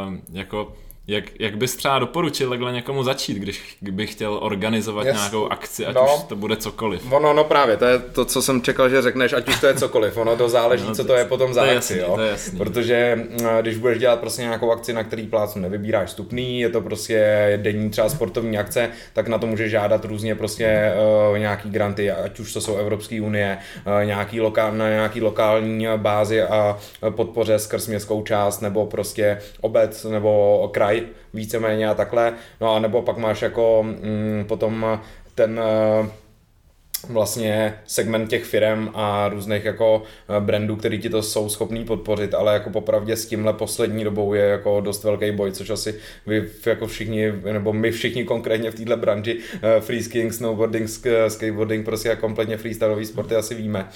[0.08, 0.76] uh, jako
[1.06, 5.16] jak, jak bys třeba doporučil takhle někomu začít, když by chtěl organizovat Yes.
[5.16, 6.16] nějakou akci, ať No.
[6.16, 7.12] už to bude cokoliv?
[7.12, 9.74] Ono, no právě, to je to, co jsem čekal, že řekneš, ať už to je
[9.74, 12.16] cokoliv, ono to záleží, No, co to- je potom za to je akci, jasný, jo.
[12.16, 12.58] to je jasný.
[12.58, 16.80] Protože mm, když budeš dělat prostě nějakou akci, na který plácnu nevybíráš vstupný, je to
[16.80, 20.92] prostě denní třeba sportovní akce, tak na to můžeš žádat různě prostě
[21.30, 25.86] uh, nějaký granty, ať už to jsou Evropské unie, uh, nějaký lokál, na nějaký lokální
[25.96, 26.78] bázi a
[27.10, 30.93] podpoře skrz městskou část, nebo prostě obec, nebo kraj,
[31.34, 32.32] víceméně a takhle.
[32.60, 35.00] No a nebo pak máš jako mm, potom
[35.34, 36.08] ten eh,
[37.08, 42.34] vlastně segment těch firm a různých jako eh, brandů, který ti to jsou schopný podpořit,
[42.34, 45.94] ale jako popravdě s tímhle poslední dobou je jako dost velký boj, což asi
[46.26, 51.84] vy jako všichni, nebo my všichni konkrétně v této branži eh, freeskiing, snowboarding, sk- skateboarding,
[51.84, 53.88] prostě a kompletně freestyleový sporty asi víme,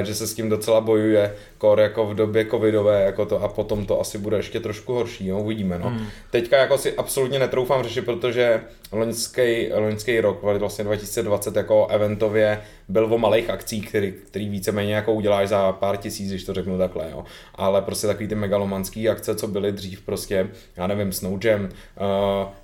[0.00, 3.48] eh, že se s tím docela bojuje, kor jako v době covidové, jako to a
[3.48, 5.88] potom to asi bude ještě trošku horší, no, uvidíme, no.
[5.88, 6.06] Hmm.
[6.30, 8.60] Teďka jako si absolutně netroufám řešit, protože
[8.92, 15.12] loňský, loňský rok, vlastně 2020 jako eventově byl o malých akcích, který, který víceméně jako
[15.12, 17.24] uděláš za pár tisíc, když to řeknu takhle, jo.
[17.54, 21.68] Ale prostě takový ty megalomanský akce, co byly dřív prostě, já nevím, Snow Jam, uh,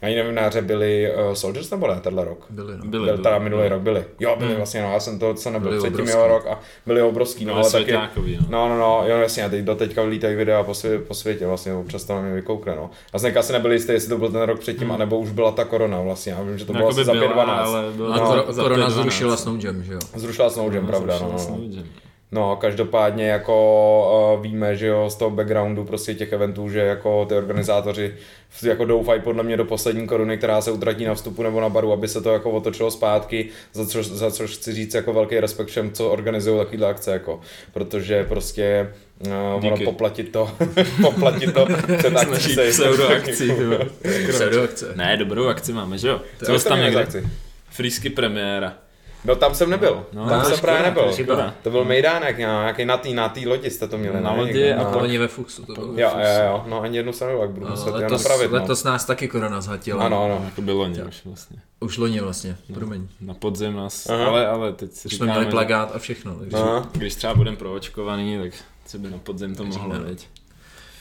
[0.03, 2.47] já nevím, na hře byli uh, Soldiers nebo ne, tenhle rok?
[2.51, 2.85] Byli, no.
[2.85, 3.23] Byli, Byl byli.
[3.23, 4.05] teda minulý rok byli.
[4.21, 6.17] Jo, byli vlastně, no, já jsem to, co nebyl Byli předtím obrovský.
[6.19, 8.09] jeho rok a byli obrovský, no, ale taky, no.
[8.49, 11.47] no, no, no, jo, jasně, a teď do teďka lítají videa po, svě, po světě,
[11.47, 12.91] vlastně občas to na mě vykoukne, no.
[13.13, 15.65] A jsem asi nebyli jistý, jestli to byl ten rok předtím, anebo už byla ta
[15.65, 17.69] korona vlastně, já vím, že to bylo Jakoby asi za byla, 512.
[17.69, 18.91] ale byla A No, korona 5-12.
[18.91, 19.99] zrušila Snow Jam, že jo?
[20.17, 21.39] Zrušila Snow Jam, pravda, no, no.
[21.39, 21.85] Snow Jam.
[22.33, 27.25] No, každopádně jako uh, víme, že jo, z toho backgroundu prostě těch eventů, že jako
[27.25, 28.15] ty organizátoři
[28.63, 31.93] jako doufají podle mě do poslední koruny, která se utratí na vstupu nebo na baru,
[31.93, 35.67] aby se to jako otočilo zpátky, za což, za což chci říct jako velký respekt
[35.67, 37.41] všem, co organizují takovýhle akce, jako,
[37.73, 38.93] protože prostě
[39.27, 40.51] uh, ono poplatit to,
[41.03, 41.67] poplatit to
[41.99, 43.87] před akcí se pseudoakcí, ty vole.
[44.29, 44.93] Pseudoakce.
[44.97, 46.21] Ne, dobrou akci máme, že jo?
[46.45, 47.01] Co tam někde?
[47.01, 47.29] akci?
[47.71, 48.86] Frýsky premiéra.
[49.25, 51.25] No tam jsem nebyl, No, tam to jsem právě škoda, to nebyl.
[51.25, 51.55] škoda.
[51.63, 54.37] To byl Mejdánek nějaký na té na tý lodi jste to měli, Na ne?
[54.41, 54.93] lodi a No.
[54.93, 55.87] To není ve Fuxu, to bylo.
[55.87, 58.59] Jo, jo, jo, no ani jednu jsem nebyl, jak budu muset jen Letos, napravit, no.
[58.59, 60.05] letos nás taky korona zhatila.
[60.07, 60.43] Ano, ano.
[60.45, 61.57] Jako bylo loni už vlastně.
[61.81, 63.09] Už loni vlastně, promiň.
[63.21, 64.27] Na podzim nás, Aha.
[64.27, 66.35] ale, ale teď si Už jsme říkáme, měli že plagát a všechno.
[66.35, 66.57] Takže...
[66.57, 66.89] Aha.
[66.93, 68.53] když třeba budeme proočkovaný, tak
[68.87, 70.29] se by na podzim to mohlo, viď?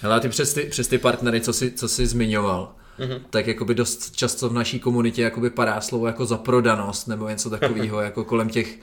[0.02, 3.22] Hele, a ty přes ty, přes ty partnery, co jsi, co jsi zmiňoval, mm-hmm.
[3.30, 8.02] tak jakoby dost často v naší komunitě jakoby padá slovo jako zaprodanost nebo něco takového
[8.02, 8.78] jako kolem těch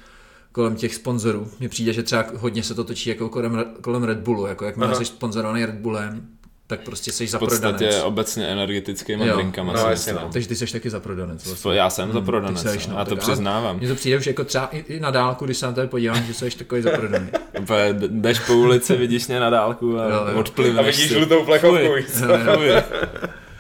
[0.53, 1.49] kolem těch sponzorů.
[1.61, 4.95] Mně přijde, že třeba hodně se to točí jako kolem, kolem Red Bullu, jako jakmile
[4.95, 6.29] jsi sponzorovaný Red Bullem,
[6.67, 8.03] tak prostě jsi V podstatě zaprodanec.
[8.05, 9.35] obecně energetickými Jo.
[9.35, 9.73] drinkama.
[9.73, 10.29] No, jasně, no.
[10.33, 11.47] Takže ty jsi taky zaprodanec.
[11.47, 11.75] Vlastně.
[11.75, 13.79] Já jsem zaprodanec, ty seš, no, no, já to přiznávám.
[13.79, 16.25] Mně to přijde už jako třeba i, i na dálku, když se na tebe podívám,
[16.25, 17.29] že jsi takový zaprodaný.
[17.93, 20.39] Jdeš po ulici, vidíš mě na dálku a Jo, jo.
[20.41, 21.79] odplivneš A vidíš žlutou plechovku,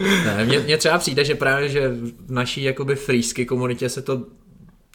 [0.02, 1.88] Ne, mně, mně třeba přijde, že právě, že
[2.26, 4.22] v naší jakoby freesky komunitě se to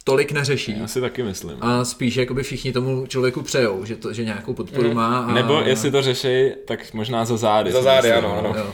[0.04, 0.80] tolik neřeší.
[0.80, 1.58] Já si taky myslím.
[1.62, 5.20] A spíš jakoby všichni tomu člověku přejou, že, to, že nějakou podporu má.
[5.20, 7.72] A, Nebo jestli to řešej, tak možná za zády.
[7.72, 8.50] Za zády, myslím, ano, no.
[8.50, 8.60] ano.
[8.60, 8.74] Jo.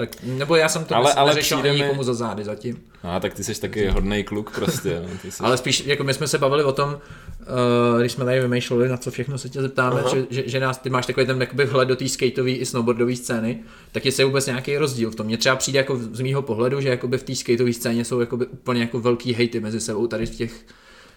[0.00, 2.82] Tak, nebo já jsem to Ale- ale, neřešil ani mi- nikomu za zády zatím.
[3.04, 5.02] No, a tak ty jsi taky hodnej kluk prostě.
[5.02, 5.08] No.
[5.22, 5.42] Ty jsi...
[5.44, 8.96] Ale spíš, jako my jsme se bavili o tom, uh, když jsme tady vymýšleli, na
[8.96, 11.88] co všechno se tě zeptáme, že, že, že, nás, ty máš takový ten jakoby vhled
[11.88, 13.58] do té skateové i snowboardové scény,
[13.92, 15.26] tak jestli je vůbec nějaký rozdíl v tom.
[15.26, 18.46] Mně třeba přijde jako z mýho pohledu, že jakoby v té skateové scéně jsou jakoby
[18.46, 20.52] úplně jako velký hejty mezi sebou tady v těch,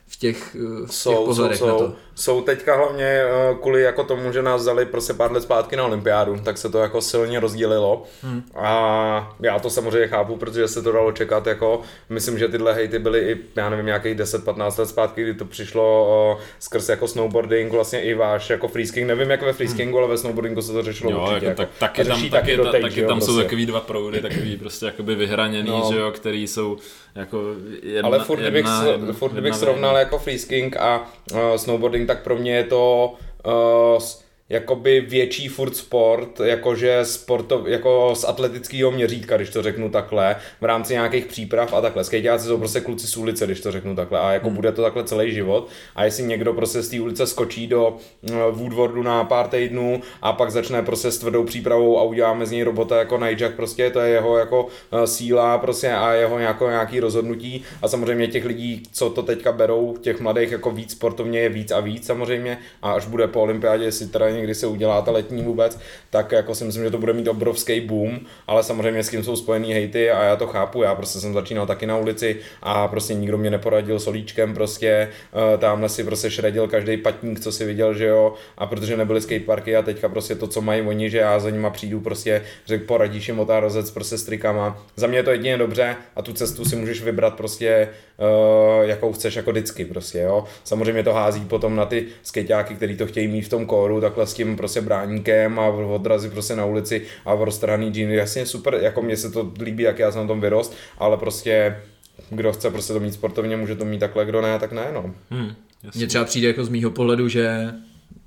[0.07, 1.93] v těch, uh, v těch Jsou, jsou, pohledech na jsou, to.
[2.15, 5.85] jsou teďka hlavně eh, kvůli jako tomu, že nás vzali prostě pár let zpátky na
[5.85, 8.43] olympiádu, tak se to jako silně rozdělilo hmm.
[8.55, 12.99] a já to samozřejmě chápu, protože se to dalo čekat jako, myslím, že tyhle hejty
[12.99, 17.71] byly i, já nevím, nějakých 10-15 let zpátky, kdy to přišlo o, skrz jako snowboarding,
[17.71, 21.11] vlastně i váš jako freesking, nevím jak ve freeskingu, ale ve snowboardingu se to řešilo
[21.11, 21.45] Jo, určitě.
[21.45, 23.43] jako, tak, taky tam, řeší taky, doteď, taky jo, tam jsou prostě.
[23.43, 25.89] takový dva proudy, takový prostě jakoby vyhraněný, No.
[25.93, 26.77] že jo, který jsou
[27.15, 27.41] jako
[27.83, 29.59] jedna, Ale furt kdybych, jedna, jedna, jedna, furt kdybych jedna
[29.93, 33.13] srovnal jako freesking a uh, snowboarding, tak pro mě je to
[33.45, 34.01] uh,
[34.49, 40.65] jakoby větší furt sport, jakože sportov, jako z atletického měřítka, když to řeknu takhle, v
[40.65, 42.03] rámci nějakých příprav a takhle.
[42.03, 44.55] Skejťáci jsou prostě kluci z ulice, když to řeknu takhle a jako hmm.
[44.55, 47.97] bude to takhle celý život a jestli někdo prostě z té ulice skočí do
[48.29, 52.51] uh, Woodwardu na pár týdnů a pak začne prostě s tvrdou přípravou a uděláme z
[52.51, 56.69] něj robota jako Nightjack, prostě to je jeho jako uh, síla prostě a jeho nějako,
[56.69, 61.39] nějaký rozhodnutí a samozřejmě těch lidí, co to teďka berou, těch mladých jako víc sportovně
[61.39, 65.01] je víc a víc samozřejmě a až bude po olympiádě, jestli teda Kdy se udělá
[65.01, 69.03] ta letní vůbec, tak jako si myslím, že to bude mít obrovský boom, ale samozřejmě
[69.03, 71.97] s tím jsou spojený hejty a já to chápu, já prostě jsem začínal taky na
[71.97, 77.39] ulici a prostě nikdo mě neporadil solíčkem, prostě uh, tamhle si prostě šredil každý patník,
[77.39, 80.81] co si viděl, že jo, a protože nebyly skateparky a teďka prostě to, co mají
[80.81, 84.85] oni, že já za nima přijdu, prostě řek poradíš jim otározec prostě s trikama.
[84.95, 89.13] Za mě je to jedině dobře a tu cestu si můžeš vybrat prostě uh, jakou
[89.13, 90.43] chceš jako vždycky prostě, jo.
[90.63, 94.22] Samozřejmě to hází potom na ty skejťáky, který to chtějí mít v tom kóru, takhle
[94.25, 98.73] s tím prostě bráníkem a odrazy prostě na ulici a v roztrhaný džíny, jasně super,
[98.73, 101.81] jako mně se to líbí, jak já jsem na tom vyrost, ale prostě
[102.29, 105.15] kdo chce prostě to mít sportovně, může to mít takhle, kdo ne, tak ne, no.
[105.29, 105.51] Hmm,
[105.95, 107.73] Mně třeba přijde jako z mýho pohledu, že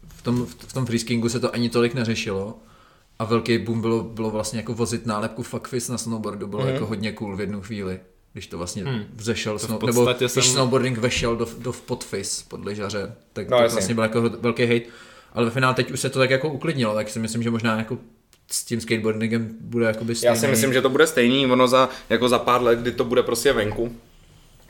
[0.09, 2.55] v tom, v tom freeskingu se to ani tolik neřešilo,
[3.19, 6.69] a velký boom bylo, bylo vlastně jako vozit nálepku fuckfist na snowboardu, bylo mm.
[6.69, 8.01] jako hodně cool v jednu chvíli
[8.37, 9.05] když to vlastně hmm.
[9.15, 10.29] vzešel, to snow, nebo jsem...
[10.33, 13.75] když snowboarding vešel do, do podfis pod lyžaře, tak no, to jasně.
[13.75, 14.87] vlastně byl jako velký hate.
[15.37, 17.79] Ale ve finále teď už se to tak jako uklidnilo, tak si myslím, že možná
[17.79, 17.99] jako
[18.51, 20.35] s tím skateboardingem bude jakoby stejný.
[20.35, 23.05] Já si myslím, že to bude stejný, ono za, jako za pár let, kdy to
[23.05, 23.93] bude prostě venku,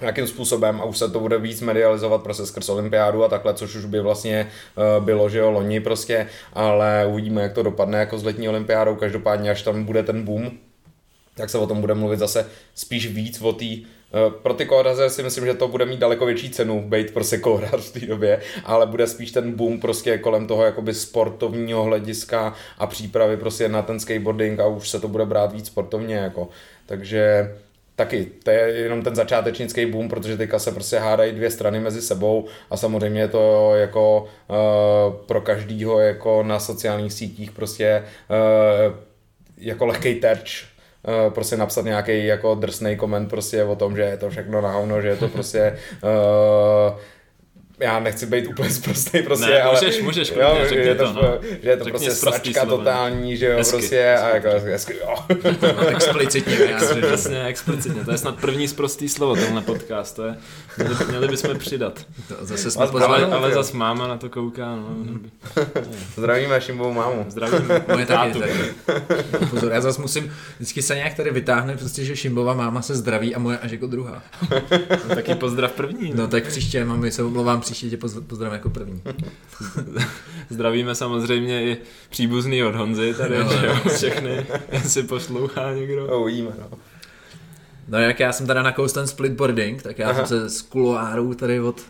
[0.01, 3.75] nějakým způsobem a už se to bude víc medializovat prostě skrz olympiádu a takhle, což
[3.75, 4.51] už by vlastně
[4.99, 8.95] uh, bylo, že jo, loni prostě, ale uvidíme, jak to dopadne jako s letní olympiádou,
[8.95, 10.51] každopádně až tam bude ten boom,
[11.35, 13.96] tak se o tom bude mluvit zase spíš víc o té eh,
[14.43, 17.81] pro ty kóraře si myslím, že to bude mít daleko větší cenu, být prostě kórař
[17.81, 22.87] v té době, ale bude spíš ten boom prostě kolem toho jakoby sportovního hlediska a
[22.87, 26.49] přípravy prostě na ten skateboarding a už se to bude brát víc sportovně jako.
[26.87, 27.55] Takže
[27.97, 32.03] taky, to je jenom ten začátečnický boom, protože teďka se prostě hádají dvě strany mezi
[32.03, 38.95] sebou a samozřejmě je to jako uh, pro každýho jako na sociálních sítích prostě uh,
[39.59, 40.76] jako lehký terč
[41.07, 44.73] uh, prostě napsat nějaký jako drsný koment prostě o tom, že je to všechno na
[44.73, 46.99] hovno, že je to prostě uh,
[47.81, 49.81] já nechci být úplně zprostý prostě, ne, ale...
[49.81, 51.39] můžeš, můžeš, jo, že, je to, no.
[51.63, 55.15] že je to prostě sračka slovo, totální, že jo, hezky, prostě, a jako hezky, jo.
[55.63, 56.57] No, explicitně
[57.03, 60.37] Přesně, explicitně, to je snad první zprostý slovo, tenhle podcast, to je,
[60.77, 62.07] měli, měli bychom přidat.
[62.29, 64.97] To zase jsme pozvali, ale, ale zase máma na to kouká, no.
[66.17, 67.27] Zdravíme Šimbou mámu.
[67.29, 67.85] Zdravíme.
[67.93, 68.53] Moje taky, taky.
[69.51, 73.35] Pozor, já zase musím, vždycky se nějak tady vytáhne, prostě, že Šimbova máma se zdraví
[73.35, 74.23] a moje až jako druhá.
[75.09, 76.11] No, taky pozdrav první.
[76.11, 79.03] No, no tak příště, mami, se omlouvám, příště tě pozdravím jako první.
[80.51, 81.77] Zdravíme samozřejmě i
[82.11, 86.07] příbuzný od Honzy tady, no, že jo, všechny, jestli poslouchá někdo.
[86.07, 86.79] No, uvidíme, no.
[87.89, 90.27] No jak já jsem teda nakous ten splitboarding, tak já Aha.
[90.27, 91.81] jsem se z kuloárů tady od,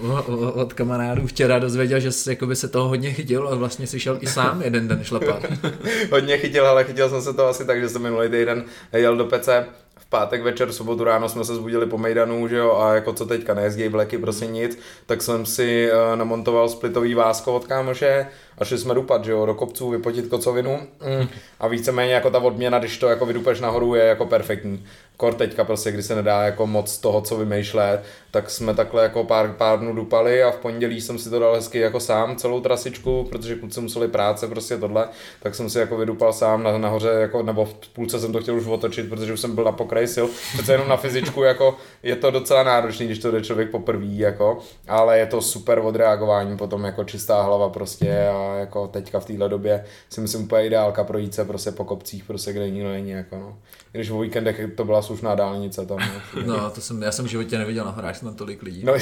[0.00, 4.18] od, od kamarádů včera dozvěděl, že jakoby se toho hodně chytil a vlastně si šel
[4.20, 5.42] i sám jeden den šlapat.
[6.10, 9.24] hodně chytil, ale chytil jsem se to asi tak, že jsem minulý týden jel do
[9.24, 9.66] pece
[10.10, 13.54] pátek večer, sobotu ráno jsme se zbudili po Mejdanu, že jo, a jako co teďka,
[13.54, 18.26] nejezdí vleky, prostě nic, tak jsem si uh, namontoval splitový vásko od kámoše
[18.58, 20.80] a šli jsme dupat, že jo, do kopců, vypotit kocovinu
[21.18, 21.28] mm.
[21.60, 24.84] a víceméně jako ta odměna, když to jako vydupeš nahoru, je jako perfektní.
[25.20, 29.24] Kor teďka prostě, kdy se nedá jako moc toho, co vymýšlet, tak jsme takhle jako
[29.24, 32.60] pár, pár dnů dupali a v pondělí jsem si to dal hezky jako sám celou
[32.60, 35.08] trasičku, protože kluci museli práce, prostě tohle,
[35.42, 38.56] tak jsem si jako vydupal sám na, nahoře, jako, nebo v půlce jsem to chtěl
[38.56, 42.16] už otočit, protože už jsem byl na pokraji sil, přece jenom na fyzičku jako je
[42.16, 46.84] to docela náročný, když to jde člověk poprvé, jako, ale je to super odreagování, potom
[46.84, 51.34] jako čistá hlava prostě a jako teďka v téhle době si myslím úplně ideálka projít
[51.34, 53.58] se prostě po kopcích, prostě kde nikdo není, jako no.
[53.92, 55.98] Když v víkendech to byla slušná dálnice tam.
[56.46, 58.84] No, no to jsem, já jsem v životě neviděl na horách tam tolik lidí.
[58.84, 58.92] No,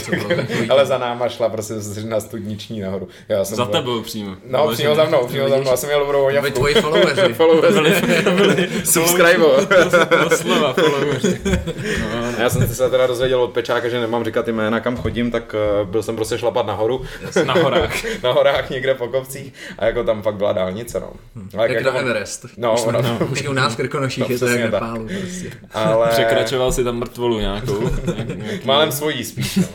[0.68, 3.08] ale za náma šla prostě na studniční nahoru.
[3.28, 3.72] Já jsem za byl...
[3.72, 4.36] tebou přímo.
[4.46, 6.50] No, přímo za mnou, přímo za mnou, já jsem měl dobrou voňavku.
[6.50, 7.34] tvoji followeri.
[7.34, 7.94] followeri.
[8.84, 9.44] Subscribe.
[10.36, 11.40] slova followeri.
[12.00, 12.32] No, no.
[12.38, 15.88] Já jsem se teda dozvěděl od Pečáka, že nemám říkat jména, kam chodím, tak uh,
[15.88, 17.04] byl jsem prostě šlapat nahoru.
[17.44, 18.22] Na horách.
[18.22, 21.12] na horách někde po kopcích a jako tam fakt byla dálnice, no.
[21.36, 21.48] Hmm.
[21.60, 22.46] Jak jako, na Everest.
[22.56, 23.18] No, už, no, no.
[23.32, 25.06] už u nás v Krkonoších no, je to jak pálu.
[25.20, 25.50] Prostě.
[25.74, 25.97] Ale...
[26.06, 27.90] Překračoval si tam mrtvolu nějakou.
[28.14, 28.66] nějaký...
[28.66, 29.58] Málem svojí spíš.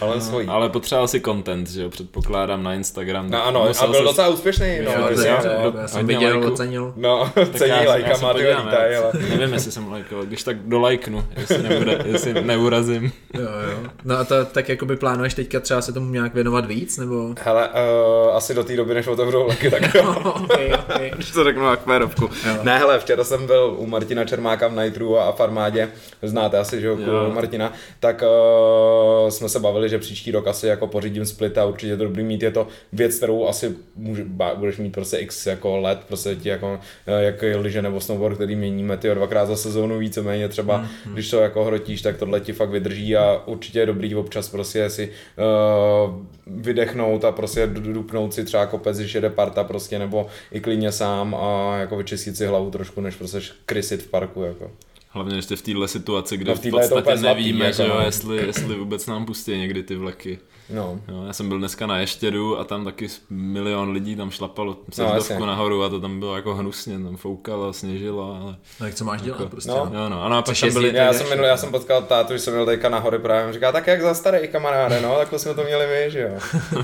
[0.00, 0.48] Ale, no, svojí.
[0.48, 3.30] ale potřeboval si content, že jo, předpokládám na Instagram.
[3.30, 4.78] No ano, a byl docela úspěšný.
[4.84, 5.46] No, jo, já,
[5.80, 6.92] já, jsem viděl, ocenil.
[6.96, 9.12] No, cení lajkama, ty lítaj, ale...
[9.38, 13.12] Nevím, jestli jsem lajkoval, když tak dolajknu, jestli, nebude, jestli neurazím.
[13.34, 13.78] Jo, jo.
[14.04, 17.34] No a to tak jakoby plánuješ teďka třeba se tomu nějak věnovat víc, nebo?
[17.42, 20.16] Hele, uh, asi do té doby, než otevřou leky, tak jo.
[20.44, 21.10] okay, okay.
[21.14, 22.30] Když to řeknu na kmérovku.
[22.62, 25.88] Ne, hele, včera jsem byl u Martina Čermáka v Nitru a v armádě,
[26.22, 26.96] znáte asi, že jo,
[27.34, 31.64] Martina, tak uh, jsme se bavili bavili, že příští rok asi jako pořídím split a
[31.64, 35.76] určitě to dobrý mít, je to věc, kterou asi může, budeš mít prostě x jako
[35.76, 39.98] let, prostě ti jako, eh, jak liže nebo snowboard, který měníme ty dvakrát za sezónu
[39.98, 41.14] víceméně třeba, hmm, hmm.
[41.14, 44.90] když to jako hrotíš, tak tohle ti fakt vydrží a určitě je dobrý občas prostě
[44.90, 46.14] si uh,
[46.46, 51.34] vydechnout a prostě dupnout si třeba kopec, když jede parta prostě, nebo i klidně sám
[51.34, 54.70] a jako vyčistit si hlavu trošku, než prostě krysit v parku jako.
[55.10, 57.98] Hlavně ještě v této situaci, kde no, v, v podstatě nevíme, zlatý, že jo, jako
[57.98, 58.06] no.
[58.06, 60.38] jestli, jestli vůbec nám pustí někdy ty vleky.
[60.70, 61.00] No.
[61.08, 65.38] Jo, já jsem byl dneska na Ještědu a tam taky milion lidí tam šlapalo sezdovku
[65.38, 68.56] no, nahoru a to tam bylo jako hnusně, tam foukalo, sněžilo, ale...
[68.80, 69.70] No jak co máš dělat jako, prostě?
[69.70, 69.90] No.
[69.94, 70.22] Jo, no.
[70.24, 70.96] Ano, a pak tam byli...
[70.96, 73.86] Já jsem, minul, já jsem potkal tátu, když jsem měl teďka nahory právě, říká, tak
[73.86, 76.38] jak za starý kamaráde, no, takhle jsme to měli my, že jo.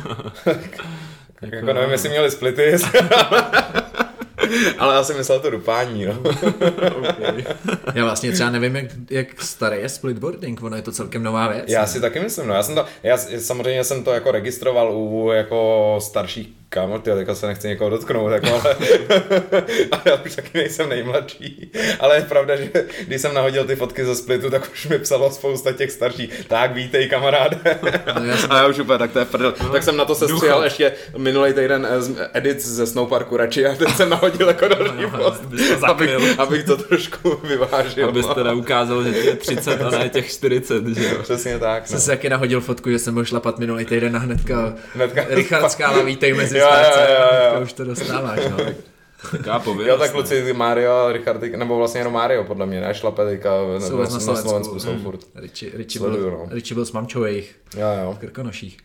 [0.46, 2.72] jako, jako nevím, jestli měli splity,
[4.78, 6.18] Ale já jsem myslel to dupání, no.
[7.10, 7.44] okay.
[7.94, 11.64] Já vlastně třeba nevím, jak, jak starý je splitboarding, ono je to celkem nová věc.
[11.66, 11.86] Já ne?
[11.86, 12.54] si taky myslím, no.
[12.54, 17.34] Já jsem to, já, samozřejmě jsem to jako registroval u jako starších kámo, ty, teďka
[17.34, 18.76] se nechci někoho dotknout, jako, ale,
[19.90, 21.70] ale já už taky nejsem nejmladší.
[22.00, 22.70] Ale je pravda, že
[23.06, 26.44] když jsem nahodil ty fotky ze splitu, tak už mi psalo spousta těch starších.
[26.48, 27.58] Tak vítej, kamaráde.
[28.14, 29.54] No, já a já už úplně, tak to je prdel.
[29.62, 33.66] No, tak jsem na to se střihal ještě minulý týden eh, edit ze Snowparku radši
[33.66, 35.42] a teď jsem nahodil jako další no, post,
[35.82, 38.08] abych, abych, to trošku vyvážil.
[38.08, 38.44] Abyste no.
[38.44, 41.22] neukázal, že je 30 a ne těch 40, že jo?
[41.22, 41.86] Přesně tak.
[41.86, 42.00] Jsem no.
[42.00, 46.02] se taky nahodil fotku, že jsem byl šlapat minulý týden a hnedka, hnedka Richard Skála,
[46.02, 47.62] vítej mezi jo, jo, jo, jo.
[47.62, 48.64] už to dostáváš, no.
[49.46, 52.94] Já pověděl, jo, tak kluci Mario a Richard, nebo vlastně jenom Mario, podle mě, ne?
[52.94, 55.02] Šlape teďka jsou na, Slovensku, na Slovensku jsou mm.
[55.02, 55.20] furt.
[55.34, 56.46] Richie, byl, no.
[56.50, 58.12] Richie byl s mamčou jejich jo, jo.
[58.12, 58.76] v Krkonoších.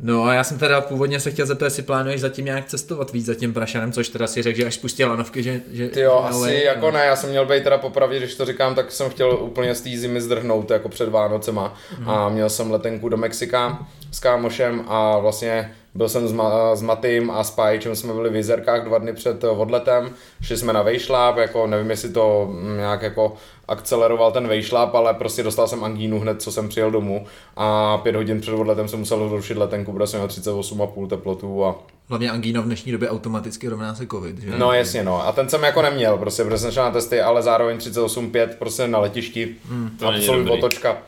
[0.00, 3.26] No a já jsem teda původně se chtěl zeptat, jestli plánuješ zatím nějak cestovat víc
[3.26, 5.60] za tím Prašanem, což teda si řekl, že až spustí lanovky, že...
[5.72, 6.90] že Ty jo, asi way, jako no.
[6.90, 9.80] ne, já jsem měl být teda popravdě, když to říkám, tak jsem chtěl úplně z
[9.80, 12.10] té zimy zdrhnout jako před Vánocema hmm.
[12.10, 16.82] a měl jsem letenku do Mexika s kámošem a vlastně byl jsem s, Ma- s
[16.82, 20.10] Matým a s Pajčem jsme byli v Jizerkách dva dny před odletem,
[20.42, 23.34] šli jsme na vejšláp, jako nevím, jestli to nějak jako
[23.68, 28.14] akceleroval ten vejšláp, ale prostě dostal jsem angínu hned, co jsem přijel domů a pět
[28.14, 31.74] hodin před odletem jsem musel zrušit letenku, protože jsem měl 38,5 teplotu a
[32.08, 34.58] Hlavně angína v dnešní době automaticky rovná se covid, že?
[34.58, 35.26] No jasně, no.
[35.26, 38.88] A ten jsem jako neměl, prostě, protože jsem šel na testy, ale zároveň 38,5 prostě
[38.88, 39.56] na letišti.
[39.68, 40.98] Hmm, to absolutní otočka.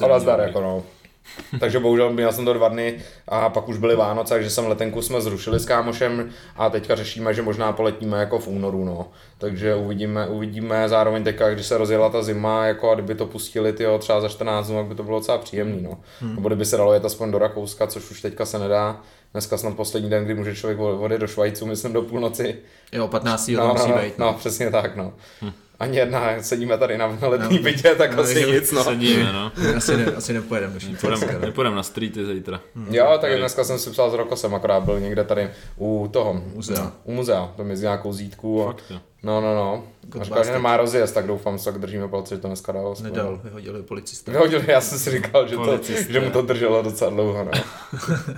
[0.00, 0.82] Ale zdar, jako no.
[1.60, 5.02] takže bohužel měl jsem to dva dny a pak už byly Vánoce, takže jsem letenku
[5.02, 9.06] jsme zrušili s kámošem a teďka řešíme, že možná poletíme jako v únoru, no.
[9.38, 13.72] Takže uvidíme, uvidíme zároveň teďka, když se rozjela ta zima, jako a kdyby to pustili
[13.72, 16.00] tyjo, třeba za 14 dnů, tak by to bylo docela příjemný, no.
[16.20, 16.34] Hmm.
[16.34, 19.00] Nebo kdyby se dalo jet aspoň do Rakouska, což už teďka se nedá.
[19.34, 22.56] Dneska snad poslední den, kdy může člověk vody do Švajcu, myslím do půlnoci.
[22.92, 23.48] Jo, 15.
[23.48, 24.26] No, no, no, být, no.
[24.26, 25.12] no, přesně tak, no.
[25.42, 28.84] Hm ani jedna, sedíme tady na letní no, bytě, tak no, asi nic, no.
[28.84, 29.52] Sedíme, no.
[29.76, 30.74] asi, ne, asi nepojedeme.
[30.90, 32.60] Nepůjdeme nepůjdem na streety zítra.
[32.76, 32.94] Hmm.
[32.94, 36.92] Jo, tak dneska jsem si psal s Rokosem, akorát byl někde tady u toho, muzea.
[37.04, 38.68] U muzea, to mezi nějakou zítku.
[38.68, 38.76] A,
[39.22, 39.84] no, no, no.
[40.20, 42.94] A říkal, že nemá rozjezd, tak doufám, že tak držíme palce, že to dneska dalo.
[43.02, 44.32] Nedal, vyhodili policista.
[44.32, 47.50] Vyhodili, já jsem si říkal, že, to, že mu to drželo docela dlouho, no.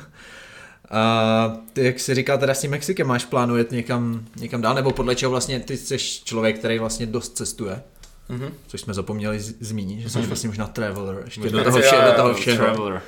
[0.90, 4.74] A ty, jak jsi říkal teda s tím Mexikem, máš plánu jet někam, někam dál,
[4.74, 7.82] nebo podle čeho vlastně ty jsi člověk, který vlastně dost cestuje?
[8.30, 8.50] Mm-hmm.
[8.66, 10.26] Což jsme zapomněli z- zmínit, že jsi mm-hmm.
[10.26, 12.56] vlastně možná traveler, ještě možná do toho, vše, do toho všeho.
[12.56, 13.02] Traveler.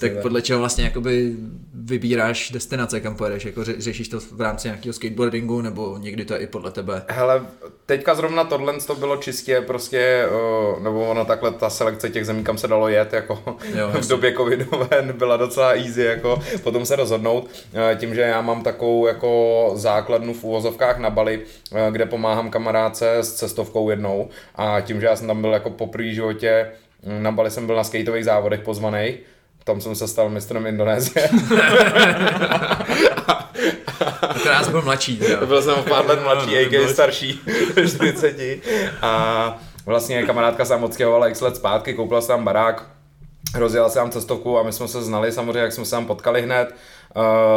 [0.00, 1.36] Tak podle čeho vlastně jakoby
[1.74, 3.44] vybíráš destinace, kam pojedeš?
[3.44, 7.02] Jako ře- řešíš to v rámci nějakého skateboardingu nebo někdy to je i podle tebe?
[7.08, 7.46] Hele,
[7.86, 10.26] teďka zrovna tohle to bylo čistě prostě,
[10.82, 14.34] nebo ono takhle ta selekce těch zemí, kam se dalo jet, jako jo, v době
[14.36, 17.44] covidové byla docela easy, jako potom se rozhodnout.
[17.44, 21.40] Uh, tím, že já mám takovou jako základnu v úvozovkách na Bali,
[21.72, 25.70] uh, kde pomáhám kamarádce s cestovkou jednou a tím, že já jsem tam byl jako
[25.70, 26.70] po první životě,
[27.20, 29.18] na Bali jsem byl na skateových závodech pozvaný,
[29.64, 31.28] tam jsem se stal mistrem Indonésie.
[34.22, 35.20] Akorát byl mladší.
[35.28, 35.46] Jo.
[35.46, 37.40] Byl jsem o pár let mladší, no, no, starší,
[37.88, 38.60] 40.
[39.02, 42.86] A vlastně kamarádka se moc stěhovala x let zpátky, koupila jsem tam barák,
[43.54, 46.42] rozjela se tam cestovku a my jsme se znali samozřejmě, jak jsme se tam potkali
[46.42, 46.74] hned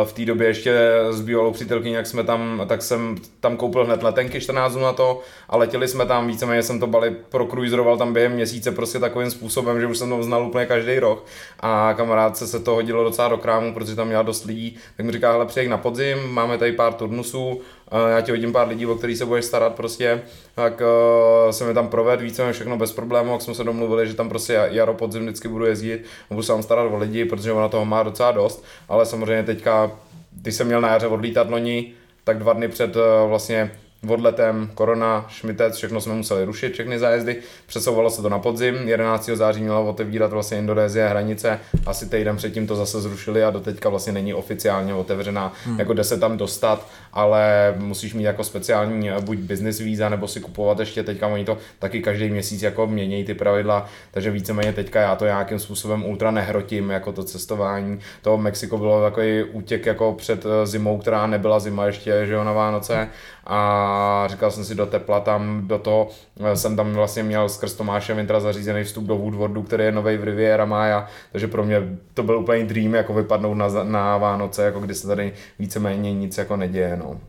[0.04, 0.74] v té době ještě
[1.10, 4.94] s bývalou přítelkyní, jak jsme tam, tak jsem tam koupil hned letenky 14 dnů na
[4.94, 9.32] to a letěli jsme tam, víceméně jsem to bali prokruizeroval tam během měsíce prostě takovým
[9.32, 11.26] způsobem, že už jsem to znal úplně každý rok.
[11.60, 15.12] A kamarádce se to hodilo docela do krámu, protože tam měla dost lidí, tak mi
[15.12, 17.62] říká, hele přijď na podzim, máme tady pár turnusů,
[18.10, 20.22] já ti hodím pár lidí, o který se budeš starat prostě,
[20.56, 24.14] tak uh, jsem je tam proved, víceméně všechno bez problémů, jak jsme se domluvili, že
[24.14, 27.68] tam prostě jaro podzim vždycky budu jezdit, budu se tam starat o lidi, protože ona
[27.68, 29.92] toho má docela dost, ale samozřejmě teďka,
[30.32, 33.72] když jsem měl na jaře odlítat loni, tak dva dny před uh, vlastně
[34.08, 37.36] odletem, korona, šmitec, všechno jsme museli rušit, všechny zájezdy,
[37.66, 39.26] přesouvalo se to na podzim, 11.
[39.26, 44.14] září měla otevírat vlastně Indonésie hranice, asi týden předtím to zase zrušili a doteďka vlastně
[44.14, 45.80] není oficiálně otevřená, hmm.
[45.80, 50.28] jako jde se tam dostat, ale musíš mít jako speciální eh, buď business víza, nebo
[50.28, 54.74] si kupovat ještě teďka, oni to taky každý měsíc jako mění ty pravidla, takže víceméně
[54.74, 59.86] teďka já to nějakým způsobem ultra nehrotím, jako to cestování, to Mexiko bylo takový útěk
[59.86, 63.10] jako před eh, zimou, která nebyla zima ještě, že jo, na Vánoce
[63.46, 67.74] a říkal jsem si do tepla tam, do toho eh, jsem tam vlastně měl skrz
[67.74, 71.98] Tomáše Vintra zařízený vstup do Woodwardu, který je nový v Riviera Maya, takže pro mě
[72.14, 76.38] to byl úplně dream, jako vypadnout na, na Vánoce, jako kdy se tady víceméně nic
[76.38, 77.20] jako neděje, no.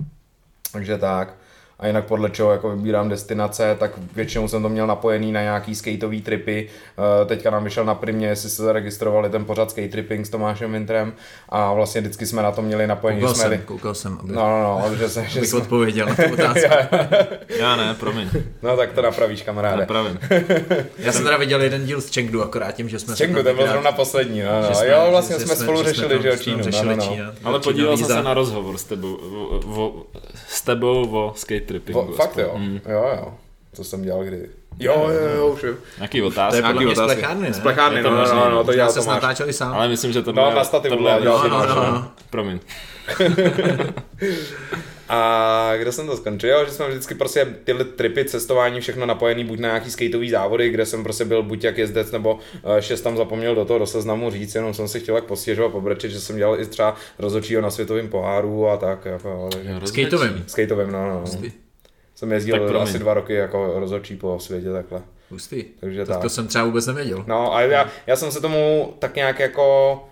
[0.72, 1.34] Takže tak
[1.78, 5.74] a jinak podle čeho jako vybírám destinace, tak většinou jsem to měl napojený na nějaký
[5.74, 6.68] skateový tripy.
[7.22, 10.72] Eh, teďka nám vyšel na primě, jestli se zaregistrovali ten pořad skate tripping s Tomášem
[10.72, 11.12] Vintrem
[11.48, 13.20] a vlastně vždycky jsme na to měli napojení.
[13.20, 15.58] Koukal jsme jsem, koukal jsem, aby, No, no, no, že se, že abych jsme...
[15.58, 16.70] odpověděl na tu otázku.
[17.58, 18.30] Já ne, promiň.
[18.62, 19.76] No tak to napravíš, kamaráde.
[19.76, 20.18] Napravím.
[20.98, 23.66] Já jsem teda viděl jeden díl z Chengdu, akorát tím, že jsme to tam byl
[23.68, 24.68] zrovna poslední, no, no.
[24.68, 27.02] že jsme- jo, vlastně jsme, spolu řešili, že jo, jsme Čínu, no, no, no.
[27.02, 29.18] Čína, Ale podíval jsem se na rozhovor s tebou,
[30.64, 32.02] tebou o skate trippingu.
[32.02, 32.80] Vo, fakt jo, Mm.
[32.88, 33.34] jo, jo.
[33.76, 34.48] To jsem dělal kdy.
[34.78, 35.74] Jo, jo, jo, už jo.
[35.98, 36.56] Nějaký To je otázky.
[36.62, 37.14] podle Nějaký mě z otázky.
[37.20, 37.54] plechárny, ne?
[37.54, 38.50] Z plechárny, Je to no, no, no, no.
[38.50, 39.14] no, to Já dělal se Tomáš.
[39.14, 39.74] natáčel i sám.
[39.74, 40.54] Ale myslím, že to No, bylo...
[40.54, 42.08] na stativu tohle- byla, No, no, no, no.
[42.30, 42.60] Promiň.
[45.08, 46.50] A kde jsem to skončil?
[46.50, 50.70] Jo, že jsme vždycky prostě tyhle tripy, cestování, všechno napojený buď na nějaký skateový závody,
[50.70, 53.86] kde jsem prostě byl buď jak jezdec, nebo uh, šest tam zapomněl do toho do
[53.86, 57.60] seznamu říct, jenom jsem si chtěl jak postěžovat, pobrečet, že jsem dělal i třeba rozhodčího
[57.62, 59.04] na světovém poháru a tak.
[59.04, 59.74] Jako, takže...
[59.84, 60.44] Skateovým.
[60.46, 61.20] Skateovým, no, no.
[61.20, 61.52] Hustý.
[62.14, 62.82] Jsem Tak jezdil promiň.
[62.82, 65.02] asi dva roky jako rozhodčí po světě takhle.
[65.30, 65.64] Hustý.
[65.80, 66.22] Takže To, tak.
[66.22, 67.24] to jsem třeba vůbec nevěděl.
[67.26, 70.08] No a já, já jsem se tomu tak nějak jako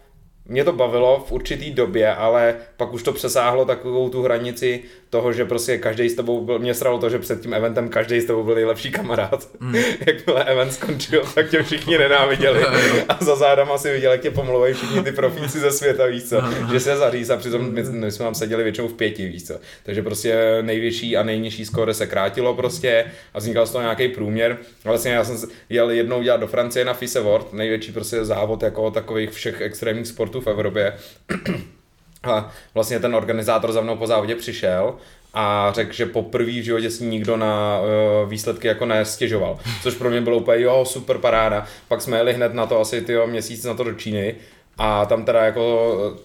[0.46, 4.82] mě to bavilo v určitý době, ale pak už to přesáhlo takovou tu hranici
[5.12, 8.20] toho, že prostě každý s tebou byl, mě sralo to, že před tím eventem každý
[8.20, 9.48] s tebou byl nejlepší kamarád.
[9.60, 9.74] Mm.
[10.06, 12.64] Jakmile event skončil, tak tě všichni nenáviděli.
[13.08, 16.40] a za zádama si viděl, jak tě pomluvají všichni ty profíci ze světa, víš co.
[16.72, 19.54] že se zaříz a přitom my, my, jsme tam seděli většinou v pěti, víš co.
[19.82, 23.04] Takže prostě největší a nejnižší skóre se krátilo prostě
[23.34, 24.58] a vznikal z toho nějaký průměr.
[24.84, 28.90] Vlastně já jsem jel jednou dělat do Francie na FISE World, největší prostě závod jako
[28.90, 30.92] takových všech extrémních sportů v Evropě.
[32.22, 34.94] A vlastně ten organizátor za mnou po závodě přišel
[35.34, 39.58] a řekl, že poprvé v životě si nikdo na uh, výsledky jako nestěžoval.
[39.82, 41.66] Což pro mě bylo úplně, jo, super paráda.
[41.88, 44.34] Pak jsme jeli hned na to asi tyjo, měsíc na to do Číny
[44.78, 46.16] a tam teda jako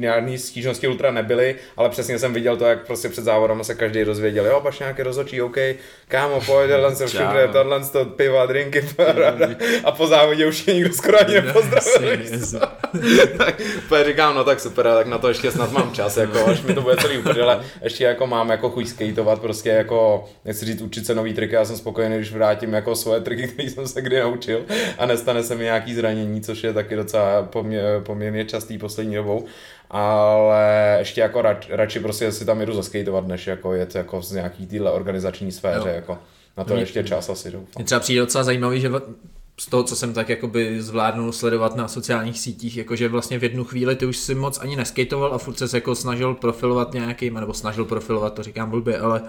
[0.00, 4.02] žádný stížnosti ultra nebyly, ale přesně jsem viděl to, jak prostě před závodem se každý
[4.02, 5.56] rozvěděl, jo, paš nějaký rozhodčí, OK,
[6.08, 9.48] kámo, pojď, tohle se všude, tohle to piva, drinky, paráda.
[9.84, 12.18] a po závodě už je nikdo skoro ani nepozdravil.
[13.88, 16.74] Tak říkám, no tak super, tak na to ještě snad mám čas, jako, až mi
[16.74, 21.06] to bude celý uprdele, ještě jako mám jako chuť skateovat, prostě jako, nechci říct učit
[21.06, 24.20] se nový triky, já jsem spokojený, když vrátím jako svoje triky, které jsem se kdy
[24.20, 24.64] naučil
[24.98, 29.44] a nestane se mi nějaký zranění, což je taky docela pomě, poměrně častý poslední dobou,
[29.90, 34.32] ale ještě jako rač, radši prostě si tam jedu zaskateovat, než jako jet jako z
[34.32, 35.94] nějaký týhle organizační sféře, Jo.
[35.94, 36.18] jako.
[36.56, 37.72] Na to Mě- ještě čas asi doufám.
[37.76, 38.90] Mně třeba přijde docela zajímavý, že
[39.60, 43.64] z toho, co jsem tak jakoby zvládnul sledovat na sociálních sítích, jakože vlastně v jednu
[43.64, 47.54] chvíli ty už si moc ani neskejtoval a furt se jako snažil profilovat nějakým, nebo
[47.54, 49.22] snažil profilovat, to říkám blbě, ale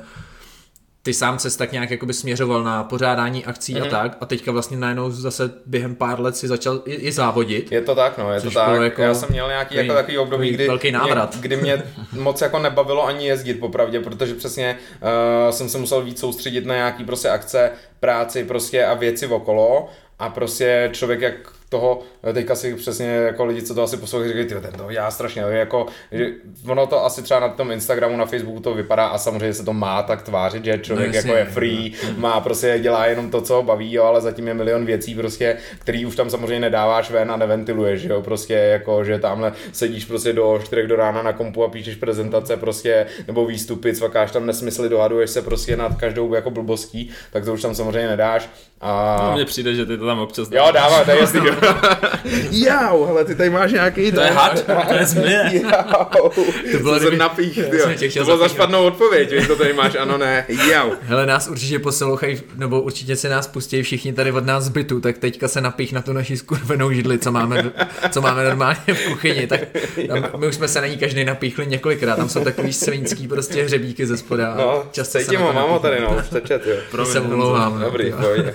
[1.07, 3.83] ty sám se tak nějak jakoby směřoval na pořádání akcí Mhm.
[3.83, 3.87] mm-hmm.
[3.87, 7.71] a tak a teďka vlastně najednou zase během pár let si začal i, i závodit.
[7.71, 8.81] Je to tak, no, je to tak.
[8.81, 11.33] jako Já jsem měl nějaký takový- jako takový období, kdy, velký návrat.
[11.33, 11.83] Mě, kdy mě
[12.19, 16.75] moc jako nebavilo ani jezdit popravdě, protože přesně uh, jsem se musel víc soustředit na
[16.75, 19.89] nějaký prostě akce, práci prostě a věci okolo
[20.19, 21.33] a prostě člověk jak
[21.70, 22.01] toho,
[22.34, 25.41] teďka si přesně jako lidi, co to asi poslouchají, říkají, "Tyjo, ten to já strašně,
[25.41, 26.28] jako, že
[26.68, 29.74] ono to asi třeba na tom Instagramu, na Facebooku to vypadá a samozřejmě se to
[29.74, 33.53] má tak tvářit, že člověk No, jako je free, má prostě dělá jenom to, co
[33.53, 37.32] ho baví, jo, ale zatím je milion věcí prostě, který už tam samozřejmě nedáváš ven
[37.32, 41.63] a neventiluješ, jo, prostě jako, že tamhle sedíš prostě do 4 do rána na kompu
[41.63, 46.51] a píšeš prezentace prostě, nebo výstupy, cvakáš tam nesmysly, dohaduješ se prostě nad každou jako
[46.51, 48.49] blbostí, tak to už tam samozřejmě nedáš.
[48.82, 49.22] A...
[49.24, 51.39] No, mně přijde, že ty to tam občas Jo, dává, to je jasný.
[52.51, 54.11] Jau, hele, ty tady máš nějaký...
[54.11, 55.51] To je had, to je zmije.
[55.63, 56.29] Jau,
[56.71, 57.83] to bylo, jsem napích, Já tyjo.
[57.83, 60.91] jsem tě chtěl To bylo za špatnou odpověď, víš, to tady máš, ano, ne, jau.
[61.01, 64.99] Hele, nás určitě poslouchají, nebo určitě si nás pustí všichni tady od nás z bytu,
[64.99, 67.71] tak teďka se napích na tu naši skurvenou židli, co máme,
[68.09, 69.59] co máme normálně v kuchyni, tak
[70.07, 73.63] tam, my už jsme se na ní každý napíchli několikrát, tam jsou takový svinský prostě
[73.63, 74.55] hřebíky ze spoda.
[74.57, 76.77] No, často se cítím na ho, to mám ho tady, no, už tyjo.
[76.91, 77.79] To se omlouvám.
[77.79, 78.11] no, Dobrý, ty.
[78.11, 78.45] pojď.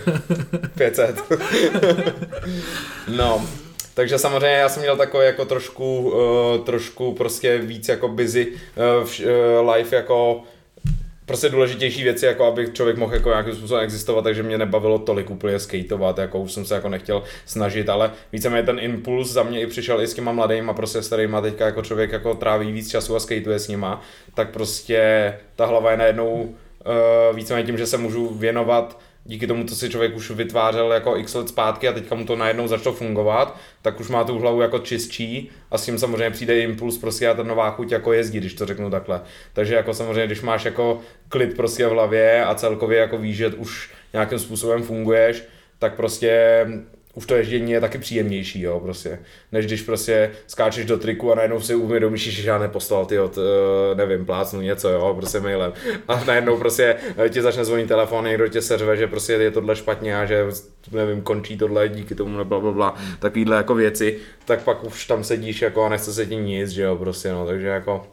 [0.74, 1.22] 500.
[3.08, 3.46] no,
[3.94, 9.06] takže samozřejmě já jsem měl takový jako trošku, uh, trošku prostě víc jako busy uh,
[9.06, 10.42] v, uh, life jako
[11.26, 15.30] prostě důležitější věci, jako aby člověk mohl jako nějakým způsobem existovat, takže mě nebavilo tolik
[15.30, 19.60] úplně skateovat, jako už jsem se jako nechtěl snažit, ale víceméně ten impuls za mě
[19.60, 23.16] i přišel i s těma mladýma, prostě starýma, teďka jako člověk jako tráví víc času
[23.16, 24.02] a skateuje s nima,
[24.34, 29.64] tak prostě ta hlava je najednou uh, víceméně tím, že se můžu věnovat díky tomu,
[29.64, 32.94] co si člověk už vytvářel jako x let zpátky a teďka mu to najednou začalo
[32.94, 37.28] fungovat, tak už má tu hlavu jako čistší a s tím samozřejmě přijde impuls prostě
[37.28, 39.20] a ta nová chuť jako jezdí, když to řeknu takhle.
[39.52, 43.48] Takže jako samozřejmě, když máš jako klid prostě v hlavě a celkově jako víš, že
[43.48, 45.44] už nějakým způsobem funguješ,
[45.78, 46.66] tak prostě
[47.14, 49.18] už to ježdění je taky příjemnější, jo, prostě.
[49.52, 53.36] Než když prostě skáčeš do triku a najednou si uvědomíš, že já neposlal ty od,
[53.36, 53.44] uh,
[53.94, 55.72] nevím, plácnu něco, jo, prostě mailem.
[56.08, 59.76] A najednou prostě eh, ti začne zvonit telefon, někdo tě seřve, že prostě je tohle
[59.76, 60.46] špatně a že
[60.92, 65.24] nevím, končí tohle díky tomu, bla, bla, bla, takovýhle jako věci, tak pak už tam
[65.24, 68.06] sedíš jako a nechce se ti nic, že jo, prostě no, takže jako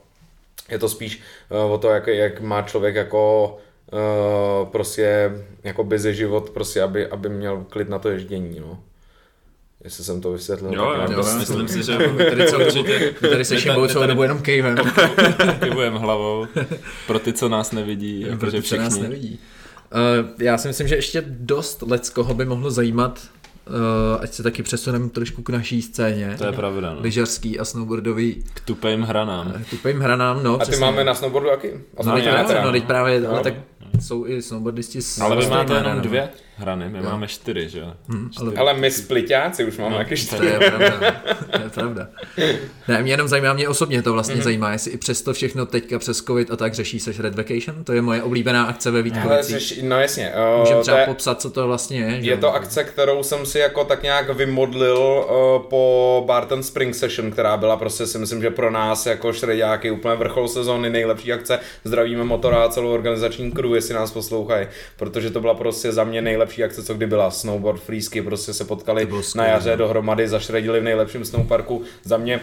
[0.69, 3.57] je to spíš uh, o to, jak, jak má člověk jako
[3.91, 5.31] Uh, prostě
[5.63, 8.79] jako busy život, prostě aby, aby měl klid na to ježdění, no.
[9.83, 10.73] Jestli jsem to vysvětlil.
[10.73, 11.97] Jo, tak jo, myslím si, že
[12.29, 14.77] tady, co, určitě, tady se šibou celou dobu jenom kejvem.
[15.63, 16.47] Kivujeme hlavou.
[17.07, 18.83] Pro ty, co nás nevidí, Pro jakože ty, co všichni.
[18.83, 19.39] nás nevidí.
[19.93, 23.19] Uh, já si myslím, že ještě dost let koho by mohlo zajímat,
[23.67, 23.73] uh,
[24.23, 26.35] ať se taky přesuneme trošku k naší scéně.
[26.37, 27.01] To je pravda, no.
[27.01, 29.53] Lyžařský a snowboardový K tupým hranám.
[29.61, 30.85] eh, tupým hranám, no A ty přesně.
[30.85, 31.71] máme na snowboardu taky?
[31.73, 33.43] No, Aspoň teď právě, no, teď právě, ale No.
[33.43, 33.53] tak
[33.99, 36.29] jsou i snowboardisti s Ale vy máte jenom dvě
[36.59, 37.93] hrany, my máme čtyři, že jo?
[38.07, 40.45] Hm, ale Ale my spliťáci už máme No, taky To čtyři.
[40.45, 42.07] je pravda, to je pravda.
[42.87, 44.41] Ne, mě jenom zajímá, mě osobně to vlastně mm-hmm.
[44.43, 47.93] zajímá, jestli i přesto všechno teďka přes covid a tak řeší seš Red Vacation, to
[47.93, 49.55] je moje oblíbená akce ve Ale Vítkovicích.
[49.59, 50.31] řeš, no jasně.
[50.53, 52.09] uh, Můžeme to třeba je- popsat, co to vlastně je.
[52.23, 52.37] že Je jo?
[52.41, 57.57] to akce, kterou jsem si jako tak nějak vymodlil uh, po Barton Spring Session, která
[57.57, 61.59] byla prostě si myslím, že pro nás jako šreďáky úplně vrchol sezóny, nejlepší akce.
[61.83, 66.21] Zdravíme motora a celou organizační crew, jestli nás poslouchají, protože to byla prostě za mě
[66.21, 67.31] nejlepší akce, co kdy byla.
[67.31, 69.77] Snowboard freesky prostě se potkali na jaře no.
[69.77, 71.83] dohromady, zašredili v nejlepším snowparku.
[72.03, 72.41] Za mě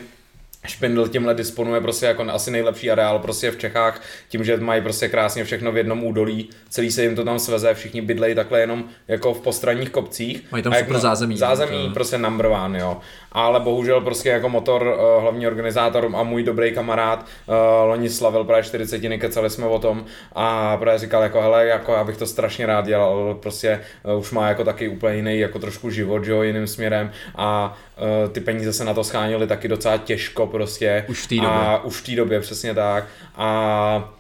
[0.67, 5.09] Špindl tímhle disponuje prostě jako asi nejlepší areál prostě v Čechách, tím, že mají prostě
[5.09, 8.85] krásně všechno v jednom údolí, celý se jim to tam sveze, všichni bydlejí takhle jenom
[9.09, 10.45] jako v postranních kopcích.
[10.51, 11.37] Mají tam super zázemí.
[11.37, 12.97] Zázemí To- prostě number one, jo.
[13.33, 17.55] Ale bohužel prostě jako motor, uh, hlavní organizátor a můj dobrý kamarád uh,
[17.89, 22.05] loni slavil právě 40, kecali jsme o tom a právě říkal jako hele, jako já
[22.05, 25.91] bych to strašně rád dělal, prostě uh, už má jako taky úplně jiný jako trošku
[25.91, 27.79] život, jo, jiným směrem a
[28.33, 31.05] ty peníze se na to schánily taky docela těžko prostě.
[31.09, 31.51] Už v té době.
[31.51, 33.05] A už v té době, přesně tak.
[33.35, 34.15] A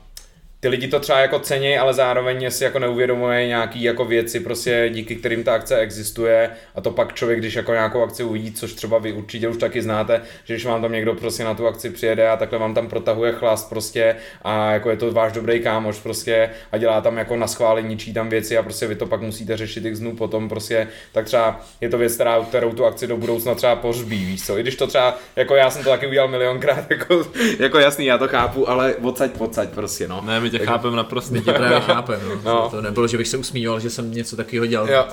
[0.61, 4.90] ty lidi to třeba jako cení, ale zároveň si jako neuvědomuje nějaký jako věci, prostě
[4.92, 8.72] díky kterým ta akce existuje a to pak člověk, když jako nějakou akci uvidí, což
[8.72, 11.90] třeba vy určitě už taky znáte, že když vám tam někdo prostě na tu akci
[11.90, 15.98] přijede a takhle vám tam protahuje chlast prostě a jako je to váš dobrý kámoš
[15.98, 19.20] prostě a dělá tam jako na schvály, ničí tam věci a prostě vy to pak
[19.20, 23.07] musíte řešit x dnů potom prostě, tak třeba je to věc, která, kterou tu akci
[23.07, 26.07] do budoucna třeba pohřbí, víš co, i když to třeba, jako já jsem to taky
[26.07, 27.26] udělal milionkrát, jako,
[27.59, 30.22] jako jasný, já to chápu, ale odsaď, odsaď prostě, no.
[30.26, 31.34] Ne, my tě chápeme naprosto.
[31.34, 32.40] My tě právě chápem, no.
[32.44, 32.68] No.
[32.70, 34.90] To nebylo, že bych se usmíval, že jsem něco takového dělal.
[34.90, 35.05] Jo.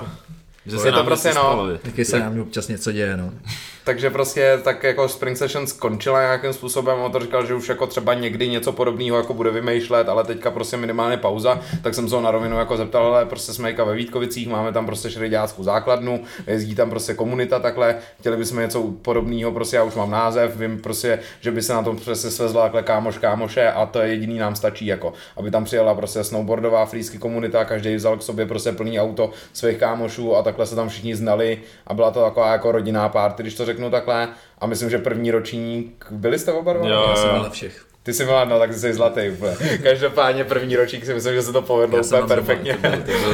[0.66, 1.68] Že Je se to prostě, no.
[1.82, 3.32] Taky se nám občas něco děje, no.
[3.86, 7.88] Takže prostě tak jako Spring Session skončila nějakým způsobem, on to říkal, že už jako
[7.88, 12.16] třeba někdy něco podobného jako bude vymýšlet, ale teďka prostě minimálně pauza, tak jsem se
[12.16, 16.24] ho na rovinu jako zeptal, ale prostě jsme ve Vítkovicích, máme tam prostě šrejďáckou základnu,
[16.47, 20.82] jezdí tam prostě komunita takhle, chtěli bychom něco podobného, prostě já už mám název, vím
[20.82, 24.38] prostě, že by se na tom přesně svezla takhle kámoš kámoše a to je jediný
[24.38, 28.72] nám stačí jako, aby tam přijela prostě snowboardová freesky komunita, každý vzal k sobě prostě
[28.72, 32.72] plný auto svých kámošů a takhle se tam všichni znali a byla to taková jako
[32.72, 34.30] rodinná party, když to řeknu takhle.
[34.60, 36.88] A myslím, že první ročník, byli jste oba dva?
[36.88, 37.86] Jo, Já jsem na všech.
[38.04, 39.78] Ty jsi byla, no tak jsi zlatý úplně.
[39.84, 42.78] Každopádně první ročník si myslím, že se to povedlo úplně perfektně.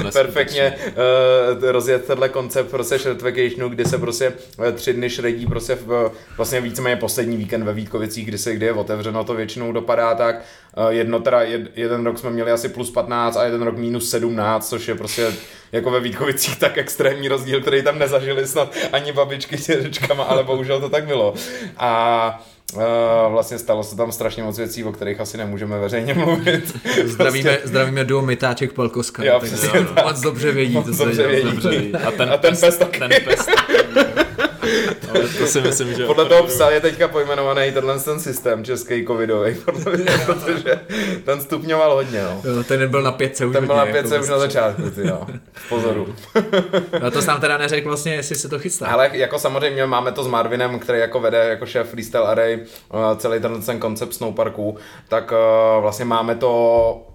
[0.04, 4.34] To perfektně uh, rozjet tenhle koncept prostě Shred Vacationu, kdy se prostě
[4.68, 8.66] eh, tři dny šredí prostě v, vlastně víceméně poslední víkend ve Vítkovicích, kdy se kdy
[8.66, 10.42] je otevřeno, to většinou dopadá tak.
[10.78, 14.10] Uh, jedno teda, jed, jeden rok jsme měli asi plus 15 a jeden rok minus
[14.10, 15.32] 17, což je prostě
[15.72, 20.44] jako ve Vítkovicích tak extrémní rozdíl, který tam nezažili snad ani babičky s dědečkama, ale
[20.44, 21.34] bohužel to tak bylo.
[21.78, 22.59] A Uh,
[23.30, 26.78] vlastně stalo se tam strašně moc věcí, o kterých asi nemůžeme veřejně mluvit.
[27.06, 29.24] Zdravíme, zdravíme duo Mytáček Palkoska.
[29.24, 31.50] Jo, tak přesně to moc dobře vědí, Moc se dobře vědí.
[31.52, 31.94] Dobře, ví.
[31.96, 33.00] a ten, A ten pes taky.
[33.00, 33.46] Ten pes
[35.10, 39.06] Ale to si myslím, že Podle toho psa je teďka pojmenovaný tenhle ten systém český
[39.06, 40.80] covidový, podle mě, protože
[41.26, 42.42] ten stupňoval hodně, no.
[42.44, 45.08] Jo, ten byl na pětce už Ten byl na pětce jako už na začátku, ty
[45.08, 45.28] jo.
[45.70, 46.16] Pozoru.
[47.08, 48.88] A to sám teda neřekl vlastně, jestli se to chystá.
[48.88, 53.18] Ale jako samozřejmě máme to s Marvinem, který jako vede jako šéf Freestyle Array uh,
[53.18, 57.10] celý ten, ten koncept snowparků, tak uh, vlastně máme to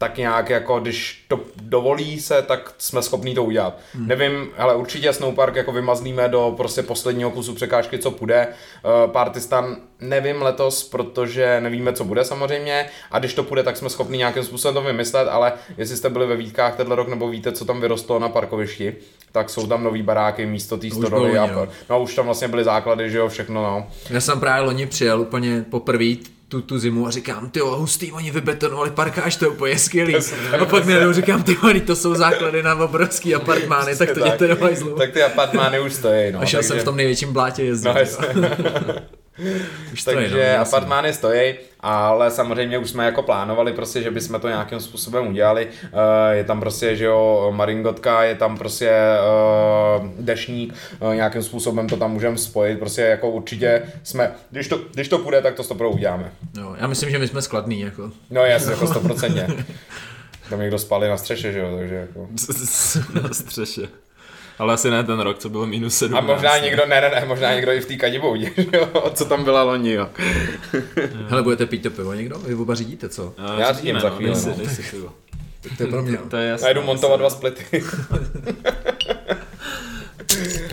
[0.00, 3.78] tak nějak jako, když to dovolí se, tak jsme schopní to udělat.
[3.94, 4.08] Hmm.
[4.08, 8.48] Nevím, ale určitě Snowpark jako vymazlíme do prostě posledního kusu překážky, co půjde.
[8.48, 13.90] Uh, Partistan nevím letos, protože nevíme, co bude samozřejmě a když to půjde, tak jsme
[13.90, 17.52] schopni nějakým způsobem to vymyslet, ale jestli jste byli ve Vítkách tenhle rok nebo víte,
[17.52, 18.96] co tam vyrostlo na parkovišti,
[19.32, 21.38] tak jsou tam nový baráky místo té stodoly.
[21.38, 21.68] A, no.
[21.90, 23.86] no už tam vlastně byly základy, že jo, všechno no.
[24.10, 26.14] Já jsem právě loni přijel úplně poprvé
[26.50, 30.16] tu, tu zimu a říkám, ty hustý, oni vybetonovali parkáž, to je úplně skvělý.
[30.60, 34.56] A pak mi říkám, ty to jsou základy na obrovský apartmány, tak to děte do
[34.98, 36.40] Tak ty apartmány už stojí, no.
[36.40, 36.68] A šel takže...
[36.68, 37.94] jsem v tom největším blátě jezdit.
[38.34, 38.44] No,
[39.92, 44.48] už Takže no, apartmány stojí, ale samozřejmě už jsme jako plánovali prostě, že bychom to
[44.48, 45.66] nějakým způsobem udělali.
[45.66, 45.90] Uh,
[46.30, 48.90] je tam prostě, že jo, maringotka, je tam prostě
[50.00, 54.80] uh, dešník, uh, nějakým způsobem to tam můžeme spojit, prostě jako určitě jsme, když to,
[54.94, 56.32] když to půjde, tak to stopro uděláme.
[56.56, 58.10] No, já myslím, že my jsme skladní, jako.
[58.30, 59.46] No jasně, jako stoprocentně.
[60.50, 62.28] Tam někdo spali na střeše, že jo, takže jako.
[63.22, 63.88] na střeše.
[64.60, 66.16] Ale asi ne ten rok, co bylo minus 7.
[66.16, 69.44] A možná někdo, ne, ne, ne, možná někdo i v té kadiboudě, jo, co tam
[69.44, 70.08] byla loni, jo.
[71.28, 72.38] Hele, budete pít to pivo někdo?
[72.38, 73.34] Vy oba řídíte, co?
[73.38, 74.32] Já, Já řídím za chvíli.
[74.46, 74.54] No.
[74.56, 75.12] Nejsi, pivo.
[75.60, 76.16] Tak to je pro mě.
[76.16, 77.84] To je jasný, Já jdu montovat dva splity.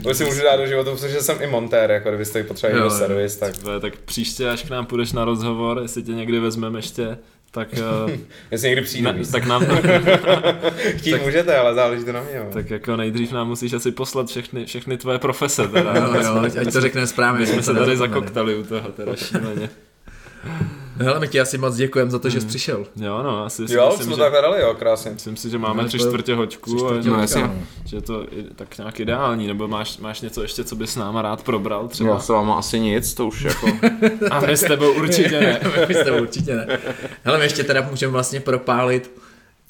[0.03, 3.53] To si můžu dát do života, protože jsem i montér, jako kdybyste potřebovali servis, tak...
[3.81, 7.17] tak příště, až k nám půjdeš na rozhovor, jestli tě někdy vezmeme ještě,
[7.57, 7.67] tak...
[8.05, 8.11] Uh,
[8.51, 9.13] Jestli někdy přijde.
[9.13, 9.65] Ne, tak nám...
[10.97, 12.35] Chtít tak, můžete, ale záleží to na mě.
[12.35, 12.45] Jo.
[12.53, 15.67] Tak jako nejdřív nám musíš asi poslat všechny, všechny tvoje profese.
[15.67, 15.93] Teda.
[15.95, 17.39] jo, jo, ať to řekne správně.
[17.39, 19.69] My jsme se tady zakoktali u toho teda šíleně.
[20.97, 22.49] Hele, my ti asi moc děkujeme za to, že jsi hmm.
[22.49, 22.85] přišel.
[22.95, 25.11] Jo, no, asi si Jo, myslím, jsme že, tak dali, jo, krásně.
[25.11, 26.75] Myslím si, že máme no, tři čtvrtě hoďku.
[26.75, 27.51] Tři čtvrtě no, jasně.
[27.85, 28.25] Že je to
[28.55, 32.09] tak nějak ideální, nebo máš, máš něco ještě, co bys s náma rád probral třeba?
[32.09, 33.67] Já s váma asi nic, to už jako...
[34.31, 35.59] A my s tebou určitě ne.
[35.87, 36.79] my s tebou určitě ne.
[37.23, 39.11] Hele, my ještě teda můžeme vlastně propálit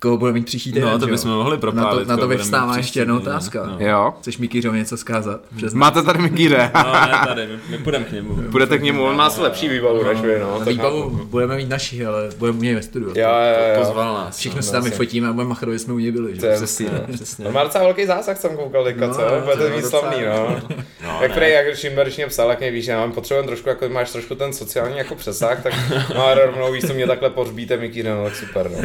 [0.01, 0.89] koho bude mít příští týden.
[0.89, 1.99] No, to bychom mohli propálit.
[1.99, 3.65] Na to, na to vyvstává ještě jedna otázka.
[3.65, 3.87] No.
[3.87, 4.13] Jo.
[4.19, 5.41] Chceš Mikýřo něco zkázat?
[5.57, 6.71] Přes Máte tady Mikýře.
[6.75, 8.35] no, ne, tady, my, my půjdeme k němu.
[8.35, 10.59] Budete k němu, on má lepší výbavu než vy, no.
[10.59, 13.09] Výbavu budeme mít naši, ale budeme mít ve studiu.
[13.15, 13.85] Jo, jo, jo.
[13.85, 14.37] Pozval nás.
[14.37, 16.39] Všichni se tam vyfotíme a budeme macherovi, jsme u něj byli.
[16.39, 16.53] Že?
[16.55, 17.45] Přesně, přesně.
[17.45, 19.21] No, má docela velký zásah, jsem koukal teďka, co?
[19.43, 20.61] Budete mít slavný, no.
[21.03, 23.89] no jak prej, jak Šimber, mě psal, jak mě víš, já mám potřebuji trošku, jako
[23.89, 25.73] máš trošku ten sociální jako přesah, tak
[26.15, 28.77] no a rovnou víš, to mě takhle pohřbíte, Mikýře, no tak super, no.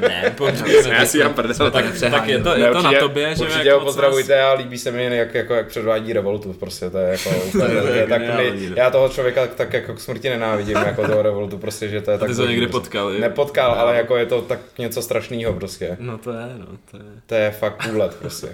[0.00, 1.70] Ne, pohřbíte, prdel.
[1.70, 4.78] Tak, tak je to, je to určitě, na tobě, že Určitě ho pozdravujte a líbí
[4.78, 8.22] se mi, jak, jako, jak předvádí Revoltu, prostě to je jako, to je, tak
[8.76, 12.18] já toho člověka tak jako k smrti nenávidím, jako toho Revoltu, prostě, že to je
[12.18, 12.28] tak.
[12.28, 13.10] Ty jsi ho někdy potkal?
[13.10, 15.96] Nepotkal, ale jako je to tak něco strašného prostě.
[16.00, 17.02] No to je, no to je.
[17.26, 18.48] To je fakt úlet prostě.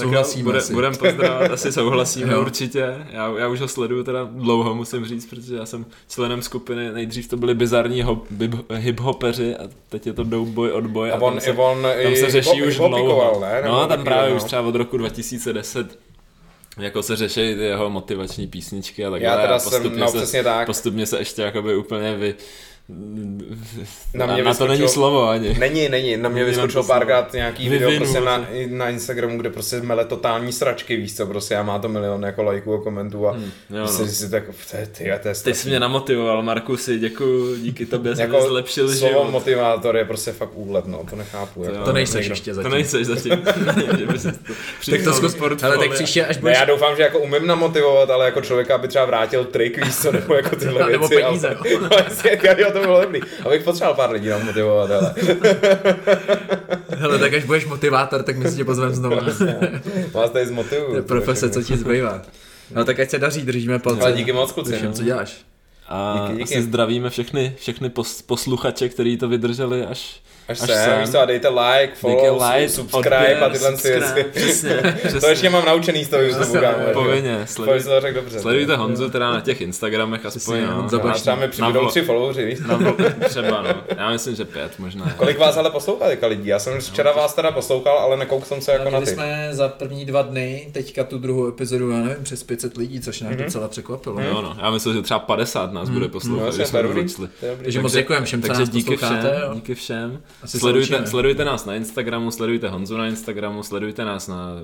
[0.00, 0.72] Tak souhlasíme bude, asi.
[0.72, 3.06] Budem pozdravovat, asi souhlasíme určitě.
[3.10, 7.28] Já, já už ho sleduju teda dlouho, musím říct, protože já jsem členem skupiny, nejdřív
[7.28, 8.04] to byli bizarní
[8.74, 11.10] hip-hopeři a teď je to douboj odboj.
[11.10, 13.40] A, a on, tam se, on tam se řeší hip, už dlouho.
[13.40, 13.62] Ne?
[13.66, 14.36] No, tam právě no.
[14.36, 15.98] už třeba od roku 2010
[16.78, 20.66] jako se řeší ty jeho motivační písničky a tak Já teda jsem, no, se, tak.
[20.66, 22.34] postupně se ještě jakoby úplně vy,
[24.14, 25.58] na, mě na, to není slovo ani.
[25.58, 26.16] Není, není.
[26.16, 30.52] Na mě vyskočilo párkrát nějaký Vyvinu, video prostě na, na, Instagramu, kde prostě mele totální
[30.52, 33.80] sračky, víš co, prostě já má to milion jako lajků a komentů a hmm, jo,
[33.80, 33.88] no.
[33.88, 38.32] si tak, ty, ty, to je Ty jsi mě namotivoval, Markusy, děkuji, díky tobě jsem
[38.32, 39.30] jako zlepšil slovo život.
[39.30, 41.64] motivátor je prostě fakt úlet, no, to nechápu.
[41.64, 42.32] To, jako, to nejseš někdo.
[42.32, 42.70] ještě zatím.
[42.70, 43.32] To nejseš zatím.
[44.90, 46.58] tak to zkus, ale tak příště, až budeš...
[46.58, 50.12] já doufám, že jako umím namotivovat, ale jako člověka, aby třeba vrátil trik, víš co,
[50.12, 50.92] nebo jako tyhle věci.
[50.92, 51.56] Nebo peníze.
[52.80, 53.20] To bylo dobrý.
[53.46, 55.14] Abych potřeboval pár lidí nám motivovat, ale.
[56.88, 59.16] Hele, tak až budeš motivátor, tak my si tě pozveme znovu.
[60.12, 60.90] Vás tady zmotivuju.
[60.90, 62.22] To je profese, co ti zbývá.
[62.74, 64.02] No tak ať se daří, držíme palce.
[64.02, 64.82] Ale díky moc, kluci.
[64.84, 64.92] No.
[64.92, 65.36] co děláš.
[65.88, 66.54] A díky, díky.
[66.54, 67.90] asi zdravíme všechny, všechny
[68.26, 70.20] posluchače, kteří to vydrželi až
[70.50, 71.00] Až, až sem, sem.
[71.00, 73.92] Víš co, a dejte like, follow, like, subscribe odběr, a tyhle věci.
[74.34, 75.20] Přesně, přesně.
[75.20, 76.72] to ještě mám naučený z toho YouTube.
[76.92, 78.40] Povinně, sleduj, to řekl dobře.
[78.40, 80.60] Sledujte Honzu teda na těch Instagramech aspoň.
[80.66, 80.74] No.
[80.74, 82.58] Honza no, tam mi přibudou tři followři, víš?
[83.28, 85.12] třeba no, já myslím, že pět možná.
[85.16, 86.48] Kolik vás ale poslouchá teďka lidí?
[86.48, 89.06] Já jsem včera vás teda poslouchal, ale nekouk jsem se jako na ty.
[89.06, 93.20] jsme za první dva dny, teďka tu druhou epizodu, já nevím, přes 500 lidí, což
[93.20, 93.44] nás mhm.
[93.44, 94.20] docela překvapilo.
[94.20, 96.12] Jo no, já myslím, že třeba 50 nás bude mhm.
[96.12, 96.54] poslouchat,
[97.62, 99.40] Takže moc děkujeme všem, co nás posloucháte.
[99.54, 100.20] Díky všem.
[100.44, 104.56] Sledujte, sledujte nás na Instagramu, sledujte Honzu na Instagramu, sledujte nás na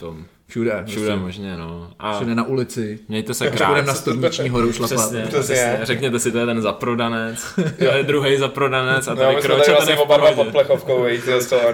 [0.00, 0.24] tom.
[0.46, 0.84] Všude.
[0.86, 1.22] Všude prostě.
[1.22, 1.90] možně, no.
[1.98, 2.98] A Všude na ulici.
[3.08, 3.66] Mějte se krásně.
[3.66, 4.96] budeme na studniční horu šlapat.
[4.98, 5.80] Přesně, přesně.
[5.82, 7.44] Řekněte si, to je ten zaprodanec,
[7.78, 10.48] to je druhý zaprodanec a tady no, Kroča ten vlastně je v oba dva pod
[10.48, 11.04] plechovkou,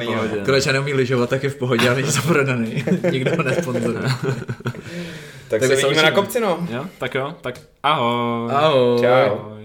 [0.04, 0.44] no.
[0.44, 2.84] Kroča neumí lyžovat, tak je v pohodě, ale není zaprodaný.
[3.10, 4.02] Nikdo ho nesponzoruje.
[5.48, 6.66] tak, tak se vidíme na kopci, no.
[6.70, 8.50] Jo, tak jo, tak ahoj.
[8.52, 9.00] Ahoj.
[9.00, 9.56] Čau.